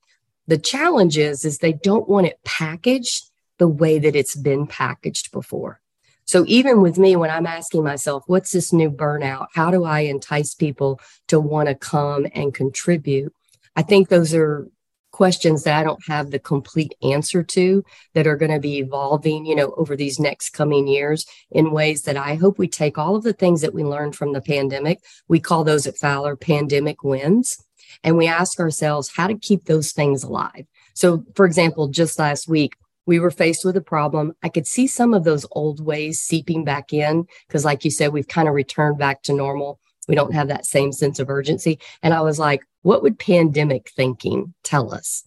The 0.47 0.59
challenge 0.59 1.19
is, 1.19 1.45
is 1.45 1.59
they 1.59 1.73
don't 1.73 2.09
want 2.09 2.27
it 2.27 2.39
packaged 2.45 3.31
the 3.59 3.69
way 3.69 3.99
that 3.99 4.15
it's 4.15 4.37
been 4.37 4.67
packaged 4.67 5.33
before. 5.33 5.81
So 6.25 6.45
even 6.49 6.83
with 6.83 6.99
me, 6.99 7.15
when 7.15 7.31
I'm 7.31 7.47
asking 7.47 7.85
myself, 7.85 8.25
what's 8.27 8.53
this 8.53 8.73
new 8.73 8.91
burnout? 8.91 9.47
How 9.55 9.71
do 9.71 9.85
I 9.85 10.01
entice 10.01 10.55
people 10.55 11.01
to 11.29 11.39
want 11.39 11.69
to 11.69 11.75
come 11.75 12.27
and 12.35 12.53
contribute? 12.53 13.33
I 13.77 13.83
think 13.83 14.09
those 14.09 14.35
are 14.35 14.69
questions 15.13 15.63
that 15.63 15.79
I 15.79 15.85
don't 15.85 16.07
have 16.09 16.31
the 16.31 16.39
complete 16.39 16.95
answer 17.03 17.43
to 17.43 17.85
that 18.13 18.27
are 18.27 18.37
going 18.37 18.51
to 18.51 18.59
be 18.61 18.79
evolving, 18.79 19.47
you 19.47 19.55
know, 19.55 19.73
over 19.77 19.97
these 19.97 20.19
next 20.19 20.51
coming 20.51 20.87
years 20.87 21.25
in 21.51 21.71
ways 21.71 22.03
that 22.03 22.17
I 22.17 22.35
hope 22.35 22.59
we 22.59 22.69
take 22.69 22.99
all 22.99 23.17
of 23.17 23.23
the 23.23 23.33
things 23.33 23.63
that 23.63 23.73
we 23.73 23.83
learned 23.83 24.15
from 24.15 24.33
the 24.33 24.43
pandemic. 24.43 24.99
We 25.29 25.41
call 25.41 25.65
those 25.65 25.87
at 25.87 25.97
Fowler 25.97 26.37
pandemic 26.37 27.03
wins 27.03 27.57
and 28.03 28.17
we 28.17 28.27
ask 28.27 28.61
ourselves 28.61 29.11
how 29.15 29.27
to 29.27 29.39
keep 29.39 29.65
those 29.65 29.93
things 29.93 30.23
alive. 30.23 30.67
So, 30.95 31.25
for 31.35 31.47
example, 31.47 31.89
just 31.89 32.19
last 32.19 32.49
week, 32.49 32.77
we 33.07 33.21
were 33.21 33.31
faced 33.31 33.65
with 33.65 33.77
a 33.77 33.83
problem. 33.83 34.35
I 34.43 34.49
could 34.49 34.67
see 34.67 34.87
some 34.87 35.15
of 35.15 35.25
those 35.25 35.47
old 35.53 35.85
ways 35.85 36.21
seeping 36.21 36.65
back 36.65 36.93
in 36.93 37.27
because, 37.47 37.65
like 37.65 37.85
you 37.85 37.91
said, 37.91 38.13
we've 38.13 38.29
kind 38.29 38.49
of 38.49 38.55
returned 38.55 38.99
back 38.99 39.23
to 39.23 39.33
normal. 39.33 39.79
We 40.09 40.15
don't 40.15 40.35
have 40.35 40.49
that 40.49 40.67
same 40.67 40.93
sense 40.93 41.19
of 41.19 41.31
urgency. 41.31 41.79
And 42.03 42.15
I 42.15 42.21
was 42.21 42.39
like, 42.39 42.63
what 42.83 43.03
would 43.03 43.19
pandemic 43.19 43.91
thinking 43.91 44.55
tell 44.63 44.93
us? 44.93 45.25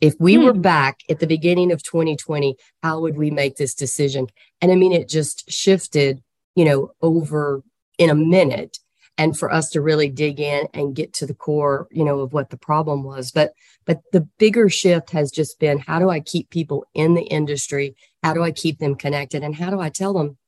If 0.00 0.14
we 0.18 0.34
hmm. 0.34 0.44
were 0.44 0.52
back 0.52 1.00
at 1.10 1.18
the 1.20 1.26
beginning 1.26 1.72
of 1.72 1.82
2020, 1.82 2.56
how 2.82 3.00
would 3.00 3.16
we 3.16 3.30
make 3.30 3.56
this 3.56 3.74
decision? 3.74 4.26
And 4.60 4.70
I 4.70 4.74
mean, 4.74 4.92
it 4.92 5.08
just 5.08 5.50
shifted, 5.50 6.22
you 6.54 6.64
know, 6.64 6.92
over 7.02 7.62
in 7.98 8.10
a 8.10 8.14
minute 8.14 8.78
and 9.18 9.36
for 9.36 9.52
us 9.52 9.68
to 9.70 9.82
really 9.82 10.08
dig 10.08 10.40
in 10.40 10.68
and 10.72 10.94
get 10.94 11.12
to 11.12 11.26
the 11.26 11.34
core 11.34 11.88
you 11.90 12.04
know 12.04 12.20
of 12.20 12.32
what 12.32 12.50
the 12.50 12.56
problem 12.56 13.02
was. 13.02 13.30
But 13.30 13.52
but 13.84 14.00
the 14.12 14.22
bigger 14.38 14.68
shift 14.68 15.10
has 15.10 15.30
just 15.30 15.58
been 15.58 15.78
how 15.78 15.98
do 15.98 16.08
i 16.08 16.20
keep 16.20 16.48
people 16.50 16.86
in 16.94 17.14
the 17.14 17.24
industry? 17.24 17.96
How 18.22 18.32
do 18.32 18.42
i 18.42 18.52
keep 18.52 18.78
them 18.78 18.94
connected? 18.94 19.42
And 19.42 19.54
how 19.54 19.70
do 19.70 19.80
i 19.80 19.90
tell 19.90 20.14
them 20.14 20.38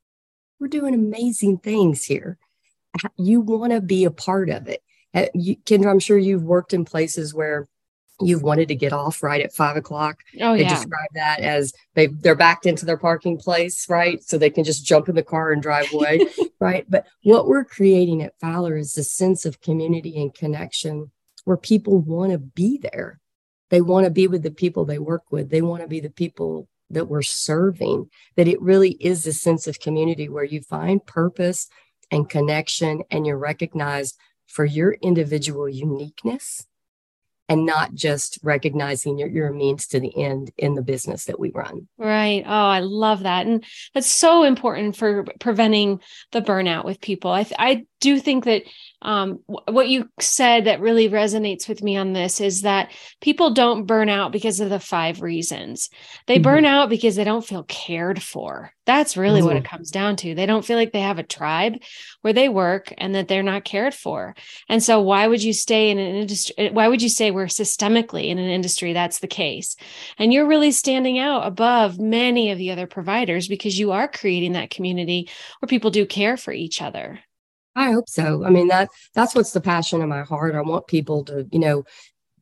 we're 0.60 0.68
doing 0.68 0.94
amazing 0.94 1.58
things 1.58 2.04
here. 2.04 2.38
You 3.16 3.40
want 3.40 3.72
to 3.72 3.80
be 3.80 4.04
a 4.04 4.10
part 4.10 4.50
of 4.50 4.68
it. 4.68 4.82
Uh, 5.12 5.26
kendra 5.64 5.90
i'm 5.90 5.98
sure 5.98 6.16
you've 6.16 6.44
worked 6.44 6.72
in 6.72 6.84
places 6.84 7.34
where 7.34 7.66
you've 8.20 8.42
wanted 8.42 8.68
to 8.68 8.74
get 8.74 8.92
off 8.92 9.22
right 9.22 9.40
at 9.40 9.52
five 9.52 9.76
o'clock. 9.76 10.22
Oh, 10.40 10.54
they 10.54 10.62
yeah. 10.62 10.74
describe 10.74 11.10
that 11.14 11.40
as 11.40 11.72
they 11.94 12.06
they're 12.06 12.34
backed 12.34 12.66
into 12.66 12.84
their 12.84 12.96
parking 12.96 13.38
place, 13.38 13.88
right? 13.88 14.22
So 14.22 14.38
they 14.38 14.50
can 14.50 14.64
just 14.64 14.84
jump 14.84 15.08
in 15.08 15.14
the 15.14 15.22
car 15.22 15.52
and 15.52 15.62
drive 15.62 15.92
away, 15.92 16.26
right? 16.60 16.84
But 16.88 17.06
what 17.22 17.46
we're 17.46 17.64
creating 17.64 18.22
at 18.22 18.38
Fowler 18.40 18.76
is 18.76 18.96
a 18.96 19.04
sense 19.04 19.44
of 19.44 19.60
community 19.60 20.20
and 20.20 20.34
connection 20.34 21.10
where 21.44 21.56
people 21.56 21.98
want 21.98 22.32
to 22.32 22.38
be 22.38 22.78
there. 22.78 23.20
They 23.70 23.80
want 23.80 24.04
to 24.04 24.10
be 24.10 24.26
with 24.26 24.42
the 24.42 24.50
people 24.50 24.84
they 24.84 24.98
work 24.98 25.24
with. 25.30 25.50
They 25.50 25.62
want 25.62 25.82
to 25.82 25.88
be 25.88 26.00
the 26.00 26.10
people 26.10 26.68
that 26.90 27.08
we're 27.08 27.22
serving. 27.22 28.10
That 28.36 28.48
it 28.48 28.60
really 28.60 28.92
is 28.92 29.26
a 29.26 29.32
sense 29.32 29.66
of 29.66 29.80
community 29.80 30.28
where 30.28 30.44
you 30.44 30.60
find 30.62 31.04
purpose 31.04 31.68
and 32.10 32.28
connection 32.28 33.02
and 33.10 33.26
you're 33.26 33.38
recognized 33.38 34.16
for 34.46 34.64
your 34.64 34.94
individual 34.94 35.68
uniqueness 35.68 36.66
and 37.50 37.66
not 37.66 37.92
just 37.92 38.38
recognizing 38.44 39.18
you're, 39.18 39.28
you're 39.28 39.52
means 39.52 39.88
to 39.88 39.98
the 39.98 40.16
end 40.16 40.52
in 40.56 40.74
the 40.76 40.82
business 40.82 41.24
that 41.24 41.40
we 41.40 41.50
run. 41.50 41.88
Right. 41.98 42.44
Oh, 42.46 42.48
I 42.48 42.78
love 42.78 43.24
that. 43.24 43.44
And 43.44 43.64
that's 43.92 44.06
so 44.06 44.44
important 44.44 44.96
for 44.96 45.24
preventing 45.40 46.00
the 46.30 46.42
burnout 46.42 46.84
with 46.84 47.00
people. 47.00 47.32
I, 47.32 47.44
I 47.58 47.86
do 48.00 48.18
think 48.18 48.44
that 48.44 48.62
um, 49.02 49.40
what 49.46 49.88
you 49.88 50.10
said 50.20 50.66
that 50.66 50.80
really 50.80 51.08
resonates 51.08 51.68
with 51.68 51.82
me 51.82 51.96
on 51.96 52.12
this 52.12 52.40
is 52.40 52.62
that 52.62 52.92
people 53.22 53.54
don't 53.54 53.86
burn 53.86 54.10
out 54.10 54.30
because 54.30 54.60
of 54.60 54.68
the 54.68 54.80
five 54.80 55.22
reasons. 55.22 55.88
They 56.26 56.34
mm-hmm. 56.34 56.42
burn 56.42 56.64
out 56.66 56.90
because 56.90 57.16
they 57.16 57.24
don't 57.24 57.44
feel 57.44 57.62
cared 57.62 58.22
for. 58.22 58.72
That's 58.84 59.16
really 59.16 59.40
mm-hmm. 59.40 59.46
what 59.46 59.56
it 59.56 59.64
comes 59.64 59.90
down 59.90 60.16
to. 60.16 60.34
They 60.34 60.44
don't 60.44 60.64
feel 60.64 60.76
like 60.76 60.92
they 60.92 61.00
have 61.00 61.18
a 61.18 61.22
tribe 61.22 61.76
where 62.20 62.34
they 62.34 62.50
work 62.50 62.92
and 62.98 63.14
that 63.14 63.28
they're 63.28 63.42
not 63.42 63.64
cared 63.64 63.94
for. 63.94 64.34
And 64.68 64.82
so, 64.82 65.00
why 65.00 65.26
would 65.26 65.42
you 65.42 65.54
stay 65.54 65.90
in 65.90 65.98
an 65.98 66.16
industry? 66.16 66.70
Why 66.70 66.88
would 66.88 67.00
you 67.00 67.08
say 67.08 67.30
we're 67.30 67.46
systemically 67.46 68.28
in 68.28 68.38
an 68.38 68.50
industry 68.50 68.92
that's 68.92 69.20
the 69.20 69.28
case? 69.28 69.76
And 70.18 70.30
you're 70.30 70.46
really 70.46 70.72
standing 70.72 71.18
out 71.18 71.46
above 71.46 71.98
many 71.98 72.50
of 72.50 72.58
the 72.58 72.70
other 72.70 72.86
providers 72.86 73.48
because 73.48 73.78
you 73.78 73.92
are 73.92 74.08
creating 74.08 74.52
that 74.52 74.70
community 74.70 75.30
where 75.60 75.68
people 75.68 75.90
do 75.90 76.04
care 76.04 76.36
for 76.36 76.52
each 76.52 76.82
other. 76.82 77.20
I 77.76 77.92
hope 77.92 78.08
so. 78.08 78.44
I 78.44 78.50
mean 78.50 78.68
that 78.68 78.88
that's 79.14 79.34
what's 79.34 79.52
the 79.52 79.60
passion 79.60 80.02
in 80.02 80.08
my 80.08 80.22
heart. 80.22 80.54
I 80.54 80.60
want 80.60 80.86
people 80.86 81.24
to, 81.26 81.46
you 81.50 81.58
know, 81.58 81.84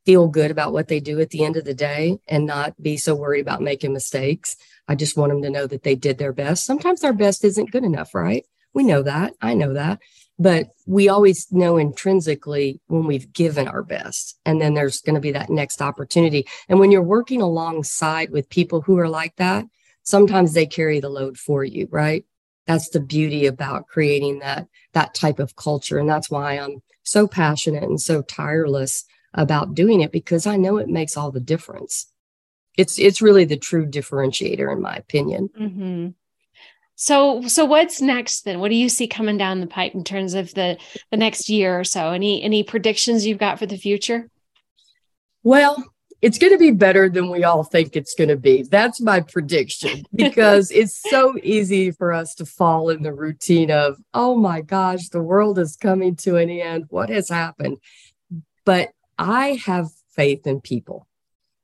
feel 0.05 0.27
good 0.27 0.51
about 0.51 0.73
what 0.73 0.89
they 0.89 1.01
do 1.01 1.21
at 1.21 1.31
the 1.31 1.45
end 1.45 1.57
of 1.57 1.67
the 1.67 1.75
day 1.75 2.19
and 2.27 2.47
not 2.47 2.81
be 2.83 2.97
so 2.97 3.15
worried 3.15 3.43
about 3.43 3.61
making 3.61 3.93
mistakes. 3.93 4.57
I 4.89 4.95
just 4.95 5.19
want 5.19 5.31
them 5.31 5.43
to 5.43 5.51
know 5.51 5.67
that 5.67 5.83
they 5.83 5.95
did 5.95 6.17
their 6.17 6.33
best. 6.33 6.65
Sometimes 6.65 7.05
our 7.05 7.13
best 7.13 7.45
isn't 7.45 7.73
good 7.73 7.85
enough, 7.85 8.15
right? 8.15 8.47
We 8.73 8.85
know 8.85 9.03
that. 9.03 9.35
I 9.43 9.53
know 9.53 9.75
that. 9.75 10.01
But 10.39 10.69
we 10.87 11.09
always 11.09 11.51
know 11.51 11.77
intrinsically 11.77 12.81
when 12.87 13.05
we've 13.05 13.33
given 13.33 13.69
our 13.69 13.83
best. 13.83 14.39
And 14.47 14.61
then 14.61 14.73
there's 14.73 15.01
going 15.01 15.17
to 15.17 15.21
be 15.21 15.33
that 15.33 15.51
next 15.51 15.83
opportunity. 15.83 16.47
And 16.71 16.79
when 16.79 16.91
you're 16.91 17.03
working 17.03 17.43
alongside 17.43 18.31
with 18.31 18.49
people 18.49 18.81
who 18.81 18.99
are 18.99 19.09
like 19.09 19.37
that, 19.37 19.67
sometimes 20.05 20.55
they 20.55 20.65
carry 20.65 21.01
the 21.01 21.11
load 21.11 21.37
for 21.37 21.65
you, 21.65 21.89
right? 21.91 22.25
That's 22.69 22.91
the 22.91 23.01
beauty 23.01 23.47
about 23.47 23.89
creating 23.89 24.41
that 24.41 24.69
that 24.93 25.15
type 25.15 25.39
of 25.41 25.57
culture. 25.57 25.99
And 25.99 26.09
that's 26.09 26.31
why 26.31 26.59
i'm 26.59 26.83
so 27.03 27.27
passionate 27.27 27.83
and 27.83 28.01
so 28.01 28.21
tireless 28.21 29.05
about 29.33 29.75
doing 29.75 30.03
it 30.03 30.13
because 30.13 30.47
i 30.47 30.57
know 30.57 30.77
it 30.77 30.89
makes 30.89 31.17
all 31.17 31.33
the 31.33 31.41
difference. 31.41 32.13
It's 32.77 32.99
it's 32.99 33.23
really 33.23 33.45
the 33.45 33.57
true 33.57 33.87
differentiator 33.87 34.71
in 34.73 34.81
my 34.81 34.95
opinion. 34.95 35.49
Mm-hmm. 35.59 36.09
so 36.95 37.43
so 37.49 37.65
what's 37.65 38.01
next 38.01 38.45
then? 38.45 38.61
What 38.61 38.69
do 38.69 38.77
you 38.77 38.91
see 38.91 39.09
coming 39.09 39.39
down 39.39 39.61
the 39.61 39.67
pipe 39.67 39.95
in 39.95 40.05
terms 40.05 40.35
of 40.35 40.55
the 40.55 40.77
the 41.11 41.17
next 41.17 41.49
year 41.49 41.81
or 41.81 41.85
so? 41.85 42.11
Any 42.11 42.43
any 42.43 42.63
predictions 42.63 43.27
you've 43.27 43.39
got 43.39 43.59
for 43.59 43.67
the 43.67 43.79
future? 43.79 44.29
Well 45.43 45.83
it's 46.21 46.39
going 46.39 46.53
to 46.53 46.59
be 46.59 46.73
better 46.73 47.09
than 47.09 47.31
we 47.31 47.45
all 47.45 47.63
think 47.63 47.95
it's 47.95 48.15
going 48.15 48.29
to 48.29 48.37
be. 48.37 48.63
That's 48.63 49.01
my 49.01 49.21
prediction 49.21 50.05
because 50.15 50.71
it's 50.71 51.01
so 51.09 51.37
easy 51.43 51.91
for 51.91 52.13
us 52.13 52.35
to 52.37 52.47
fall 52.47 52.91
in 52.91 53.03
the 53.03 53.13
routine 53.13 53.71
of, 53.71 53.97
oh 54.13 54.37
my 54.37 54.61
gosh, 54.61 55.09
the 55.09 55.23
world 55.23 55.59
is 55.59 55.77
coming 55.77 56.17
to 56.17 56.37
an 56.37 56.51
end. 56.51 56.87
What 56.89 57.09
has 57.11 57.29
happened? 57.29 57.79
But 58.65 58.91
I 59.19 59.61
have 59.65 59.89
faith 60.11 60.47
in 60.47 60.61
people. 60.61 61.07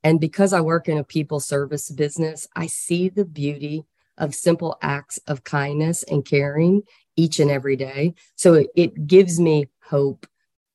And 0.02 0.20
because 0.20 0.52
I 0.52 0.60
work 0.60 0.88
in 0.88 0.98
a 0.98 1.04
people 1.04 1.40
service 1.40 1.90
business, 1.90 2.46
I 2.54 2.66
see 2.66 3.08
the 3.08 3.24
beauty 3.24 3.84
of 4.18 4.34
simple 4.34 4.76
acts 4.80 5.18
of 5.26 5.44
kindness 5.44 6.04
and 6.04 6.24
caring 6.24 6.82
each 7.16 7.40
and 7.40 7.50
every 7.50 7.76
day. 7.76 8.14
So 8.36 8.54
it, 8.54 8.68
it 8.76 9.06
gives 9.06 9.40
me 9.40 9.70
hope 9.82 10.26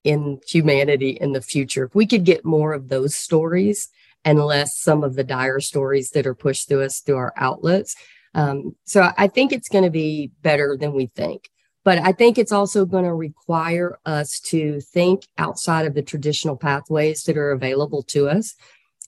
in 0.03 0.39
humanity 0.47 1.12
in 1.12 1.33
the 1.33 1.41
future. 1.41 1.85
If 1.85 1.95
we 1.95 2.05
could 2.05 2.25
get 2.25 2.45
more 2.45 2.73
of 2.73 2.89
those 2.89 3.15
stories 3.15 3.89
and 4.25 4.39
less 4.39 4.77
some 4.77 5.03
of 5.03 5.15
the 5.15 5.23
dire 5.23 5.59
stories 5.59 6.12
that 6.12 6.27
are 6.27 6.35
pushed 6.35 6.67
through 6.67 6.83
us 6.83 6.99
through 6.99 7.17
our 7.17 7.33
outlets. 7.38 7.95
Um, 8.35 8.75
so 8.85 9.12
I 9.17 9.27
think 9.27 9.51
it's 9.51 9.69
going 9.69 9.83
to 9.83 9.89
be 9.89 10.31
better 10.41 10.77
than 10.79 10.93
we 10.93 11.07
think. 11.07 11.49
But 11.85 11.99
I 11.99 12.12
think 12.12 12.38
it's 12.38 12.51
also 12.51 12.85
going 12.85 13.05
to 13.05 13.13
require 13.13 13.97
us 14.05 14.39
to 14.41 14.81
think 14.81 15.25
outside 15.38 15.85
of 15.85 15.93
the 15.95 16.01
traditional 16.01 16.57
pathways 16.57 17.23
that 17.23 17.38
are 17.38 17.51
available 17.51 18.03
to 18.03 18.27
us. 18.27 18.55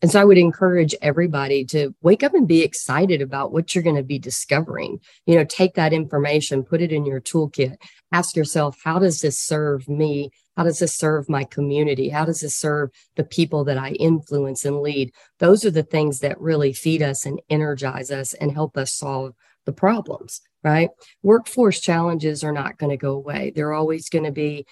And 0.02 0.10
so 0.10 0.20
I 0.20 0.26
would 0.26 0.38
encourage 0.38 0.96
everybody 1.02 1.64
to 1.66 1.94
wake 2.02 2.24
up 2.24 2.34
and 2.34 2.48
be 2.48 2.64
excited 2.64 3.22
about 3.22 3.52
what 3.52 3.76
you're 3.76 3.84
going 3.84 3.98
to 3.98 4.04
be 4.04 4.18
discovering. 4.18 5.00
You 5.28 5.36
know, 5.36 5.44
take 5.44 5.76
that 5.76 5.94
information, 5.94 6.64
put 6.64 6.82
it 6.82 6.92
in 6.92 7.06
your 7.06 7.22
toolkit, 7.22 7.76
ask 8.12 8.36
yourself, 8.36 8.80
how 8.84 8.98
does 8.98 9.22
this 9.22 9.40
serve 9.40 9.88
me 9.88 10.32
how 10.58 10.64
does 10.64 10.80
this 10.80 10.96
serve 10.96 11.30
my 11.30 11.44
community? 11.44 12.10
How 12.10 12.26
does 12.26 12.42
this 12.42 12.56
serve 12.56 12.90
the 13.16 13.24
people 13.24 13.64
that 13.66 13.78
I 13.78 13.92
influence 13.92 14.66
and 14.66 14.82
lead? 14.82 15.12
Those 15.40 15.66
are 15.66 15.72
the 15.72 15.84
things 15.84 16.20
that 16.20 16.40
really 16.42 16.74
feed 16.74 17.02
us 17.02 17.26
and 17.26 17.42
energize 17.50 18.12
us 18.12 18.34
and 18.34 18.52
help 18.52 18.78
us 18.78 18.94
solve 18.94 19.34
the 19.66 19.74
problems, 19.74 20.42
right? 20.64 20.90
Workforce 21.24 21.80
challenges 21.80 22.44
are 22.44 22.52
not 22.52 22.78
going 22.78 22.90
to 22.90 22.98
go 22.98 23.14
away. 23.14 23.52
They're 23.56 23.74
always 23.74 24.10
going 24.10 24.26
to 24.26 24.32
be 24.32 24.66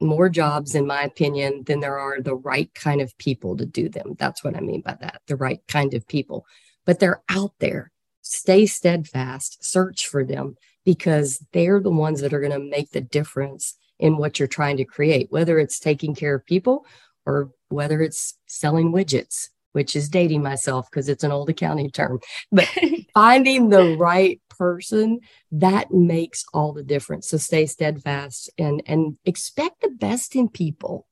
more 0.00 0.30
jobs, 0.30 0.74
in 0.74 0.86
my 0.86 1.02
opinion, 1.02 1.64
than 1.66 1.80
there 1.80 1.98
are 1.98 2.20
the 2.22 2.34
right 2.34 2.72
kind 2.74 3.00
of 3.00 3.16
people 3.18 3.56
to 3.58 3.66
do 3.66 3.88
them. 3.88 4.14
That's 4.18 4.42
what 4.42 4.56
I 4.56 4.60
mean 4.60 4.80
by 4.80 4.96
that 5.00 5.20
the 5.26 5.36
right 5.36 5.60
kind 5.68 5.92
of 5.94 6.08
people. 6.08 6.46
But 6.86 6.98
they're 7.00 7.22
out 7.28 7.52
there. 7.58 7.92
Stay 8.30 8.64
steadfast, 8.64 9.64
search 9.64 10.06
for 10.06 10.24
them 10.24 10.56
because 10.84 11.44
they're 11.52 11.80
the 11.80 11.90
ones 11.90 12.20
that 12.20 12.32
are 12.32 12.38
going 12.40 12.52
to 12.52 12.70
make 12.70 12.90
the 12.90 13.00
difference 13.00 13.76
in 13.98 14.18
what 14.18 14.38
you're 14.38 14.46
trying 14.46 14.76
to 14.76 14.84
create, 14.84 15.26
whether 15.30 15.58
it's 15.58 15.80
taking 15.80 16.14
care 16.14 16.36
of 16.36 16.46
people 16.46 16.86
or 17.26 17.50
whether 17.70 18.00
it's 18.00 18.34
selling 18.46 18.92
widgets, 18.92 19.48
which 19.72 19.96
is 19.96 20.08
dating 20.08 20.44
myself 20.44 20.88
because 20.88 21.08
it's 21.08 21.24
an 21.24 21.32
old 21.32 21.50
accounting 21.50 21.90
term. 21.90 22.20
But 22.52 22.68
finding 23.14 23.68
the 23.68 23.96
right 23.96 24.40
person 24.48 25.18
that 25.50 25.90
makes 25.90 26.44
all 26.54 26.72
the 26.72 26.84
difference. 26.84 27.26
So 27.26 27.36
stay 27.36 27.66
steadfast 27.66 28.48
and 28.56 28.80
and 28.86 29.18
expect 29.24 29.80
the 29.80 29.90
best 29.90 30.36
in 30.36 30.48
people. 30.48 31.08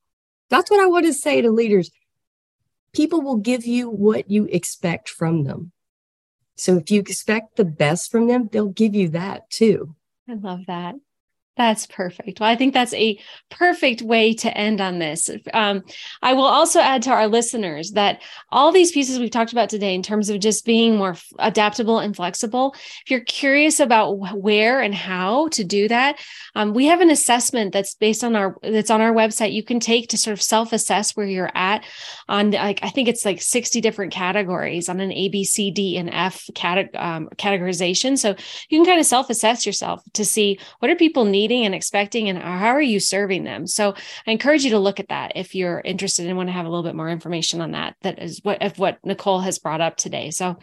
That's 0.49 0.71
what 0.71 0.79
I 0.79 0.85
want 0.85 1.05
to 1.05 1.13
say 1.13 1.41
to 1.41 1.51
leaders. 1.51 1.91
People 2.93 3.21
will 3.21 3.37
give 3.37 3.65
you 3.65 3.89
what 3.89 4.31
you 4.31 4.45
expect 4.45 5.09
from 5.09 5.43
them. 5.43 5.73
So 6.59 6.77
if 6.77 6.91
you 6.91 6.99
expect 6.99 7.55
the 7.55 7.65
best 7.65 8.11
from 8.11 8.27
them, 8.27 8.49
they'll 8.51 8.67
give 8.67 8.93
you 8.93 9.07
that 9.09 9.49
too. 9.49 9.95
I 10.27 10.33
love 10.33 10.61
that. 10.67 10.95
That's 11.59 11.87
perfect. 11.87 12.39
Well, 12.39 12.49
I 12.49 12.55
think 12.55 12.73
that's 12.73 12.93
a 12.93 13.19
perfect 13.49 14.01
way 14.01 14.33
to 14.35 14.57
end 14.57 14.79
on 14.79 14.99
this. 14.99 15.29
Um, 15.53 15.83
I 16.21 16.31
will 16.31 16.45
also 16.45 16.79
add 16.79 17.01
to 17.01 17.11
our 17.11 17.27
listeners 17.27 17.91
that 17.91 18.21
all 18.49 18.71
these 18.71 18.93
pieces 18.93 19.19
we've 19.19 19.29
talked 19.29 19.51
about 19.51 19.67
today, 19.67 19.93
in 19.93 20.01
terms 20.01 20.29
of 20.29 20.39
just 20.39 20.63
being 20.63 20.95
more 20.95 21.17
adaptable 21.37 21.99
and 21.99 22.15
flexible, 22.15 22.73
if 23.03 23.11
you're 23.11 23.19
curious 23.19 23.81
about 23.81 24.13
where 24.37 24.79
and 24.79 24.95
how 24.95 25.49
to 25.49 25.65
do 25.65 25.89
that, 25.89 26.21
um, 26.55 26.73
we 26.73 26.85
have 26.85 27.01
an 27.01 27.09
assessment 27.09 27.73
that's 27.73 27.93
based 27.93 28.23
on 28.23 28.37
our 28.37 28.55
that's 28.63 28.89
on 28.89 29.01
our 29.01 29.11
website. 29.11 29.51
You 29.51 29.63
can 29.63 29.81
take 29.81 30.07
to 30.09 30.17
sort 30.17 30.31
of 30.31 30.41
self 30.41 30.71
assess 30.71 31.17
where 31.17 31.25
you're 31.25 31.51
at 31.55 31.83
on 32.29 32.51
like 32.51 32.79
I 32.83 32.89
think 32.89 33.09
it's 33.09 33.25
like 33.25 33.41
60 33.41 33.81
different 33.81 34.13
categories 34.13 34.87
on 34.87 35.01
an 35.01 35.11
A, 35.11 35.27
B, 35.27 35.43
C, 35.43 35.71
D, 35.71 35.97
and 35.97 36.09
F 36.09 36.45
cate- 36.55 36.95
um, 36.95 37.27
categorization. 37.35 38.17
So 38.17 38.29
you 38.69 38.79
can 38.79 38.85
kind 38.85 38.99
of 39.01 39.05
self 39.05 39.29
assess 39.29 39.65
yourself 39.65 40.01
to 40.13 40.23
see 40.23 40.57
what 40.79 40.87
do 40.87 40.95
people 40.95 41.25
need 41.25 41.48
needing 41.49 41.65
and 41.65 41.75
expecting 41.75 42.29
and 42.29 42.37
how 42.37 42.69
are 42.69 42.81
you 42.81 42.99
serving 42.99 43.43
them 43.43 43.67
so 43.67 43.93
i 44.27 44.31
encourage 44.31 44.63
you 44.63 44.71
to 44.71 44.79
look 44.79 44.99
at 44.99 45.09
that 45.09 45.31
if 45.35 45.55
you're 45.55 45.81
interested 45.81 46.25
and 46.25 46.37
want 46.37 46.47
to 46.47 46.53
have 46.53 46.65
a 46.65 46.69
little 46.69 46.83
bit 46.83 46.95
more 46.95 47.09
information 47.09 47.61
on 47.61 47.71
that 47.71 47.95
that 48.01 48.19
is 48.19 48.39
what 48.43 48.61
of 48.61 48.77
what 48.79 48.99
nicole 49.03 49.39
has 49.39 49.59
brought 49.59 49.81
up 49.81 49.97
today 49.97 50.31
so 50.31 50.57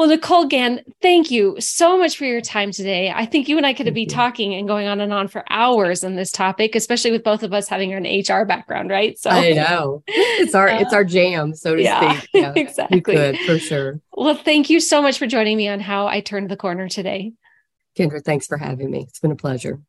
well, 0.00 0.08
Nicole 0.08 0.46
Gann, 0.46 0.80
thank 1.02 1.30
you 1.30 1.56
so 1.60 1.98
much 1.98 2.16
for 2.16 2.24
your 2.24 2.40
time 2.40 2.72
today. 2.72 3.12
I 3.14 3.26
think 3.26 3.50
you 3.50 3.58
and 3.58 3.66
I 3.66 3.74
could 3.74 3.92
be 3.92 4.06
talking 4.06 4.54
and 4.54 4.66
going 4.66 4.86
on 4.86 4.98
and 4.98 5.12
on 5.12 5.28
for 5.28 5.44
hours 5.50 6.02
on 6.02 6.14
this 6.14 6.32
topic, 6.32 6.74
especially 6.74 7.10
with 7.10 7.22
both 7.22 7.42
of 7.42 7.52
us 7.52 7.68
having 7.68 7.92
an 7.92 8.04
HR 8.04 8.46
background, 8.46 8.88
right? 8.88 9.18
So 9.18 9.28
I 9.28 9.52
know 9.52 10.02
it's 10.06 10.54
our 10.54 10.68
uh, 10.70 10.80
it's 10.80 10.94
our 10.94 11.04
jam, 11.04 11.54
so 11.54 11.76
to 11.76 11.82
yeah, 11.82 12.18
speak. 12.18 12.30
Yeah, 12.40 12.54
exactly. 12.56 12.96
You 12.96 13.02
could 13.02 13.36
for 13.40 13.58
sure. 13.58 14.00
Well, 14.14 14.36
thank 14.36 14.70
you 14.70 14.80
so 14.80 15.02
much 15.02 15.18
for 15.18 15.26
joining 15.26 15.58
me 15.58 15.68
on 15.68 15.80
how 15.80 16.06
I 16.06 16.20
turned 16.20 16.48
the 16.48 16.56
corner 16.56 16.88
today. 16.88 17.34
Kendra, 17.94 18.24
thanks 18.24 18.46
for 18.46 18.56
having 18.56 18.90
me. 18.90 19.04
It's 19.06 19.18
been 19.18 19.32
a 19.32 19.36
pleasure. 19.36 19.80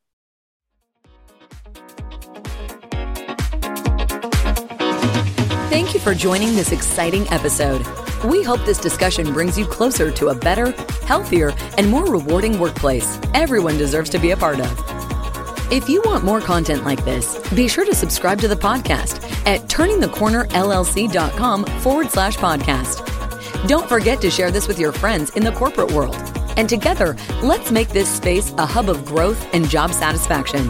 Thank 5.71 5.93
you 5.93 6.01
for 6.01 6.13
joining 6.13 6.53
this 6.53 6.73
exciting 6.73 7.25
episode. 7.29 7.88
We 8.25 8.43
hope 8.43 8.60
this 8.65 8.77
discussion 8.77 9.31
brings 9.31 9.57
you 9.57 9.65
closer 9.65 10.12
to 10.12 10.27
a 10.27 10.36
better, 10.36 10.71
healthier, 11.05 11.53
and 11.77 11.89
more 11.89 12.12
rewarding 12.12 12.60
workplace 12.60 13.17
everyone 13.34 13.77
deserves 13.77 14.10
to 14.10 14.19
be 14.19 14.31
a 14.31 14.38
part 14.38 14.60
of. 14.60 15.71
If 15.71 15.88
you 15.88 16.01
want 16.03 16.25
more 16.25 16.41
content 16.41 16.84
like 16.84 17.05
this, 17.05 17.39
be 17.51 17.69
sure 17.69 17.86
to 17.86 17.95
subscribe 17.95 18.41
to 18.41 18.49
the 18.49 18.55
podcast 18.55 19.23
at 19.47 19.62
turningthecornerllc.com 19.69 21.63
forward 21.79 22.12
slash 22.12 22.36
podcast. 22.36 23.65
Don't 23.69 23.88
forget 23.88 24.19
to 24.19 24.29
share 24.29 24.51
this 24.51 24.67
with 24.67 24.77
your 24.77 24.91
friends 24.91 25.29
in 25.38 25.45
the 25.45 25.53
corporate 25.53 25.93
world. 25.93 26.17
And 26.57 26.67
together, 26.67 27.15
let's 27.41 27.71
make 27.71 27.88
this 27.88 28.10
space 28.13 28.51
a 28.57 28.65
hub 28.65 28.89
of 28.89 29.05
growth 29.05 29.47
and 29.53 29.69
job 29.69 29.93
satisfaction. 29.93 30.69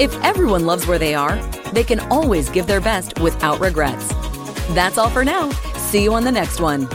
If 0.00 0.14
everyone 0.24 0.64
loves 0.64 0.86
where 0.86 0.98
they 0.98 1.14
are, 1.14 1.38
they 1.72 1.84
can 1.84 2.00
always 2.10 2.48
give 2.50 2.66
their 2.66 2.80
best 2.80 3.18
without 3.20 3.60
regrets. 3.60 4.08
That's 4.74 4.98
all 4.98 5.10
for 5.10 5.24
now. 5.24 5.50
See 5.76 6.02
you 6.02 6.14
on 6.14 6.24
the 6.24 6.32
next 6.32 6.60
one. 6.60 6.88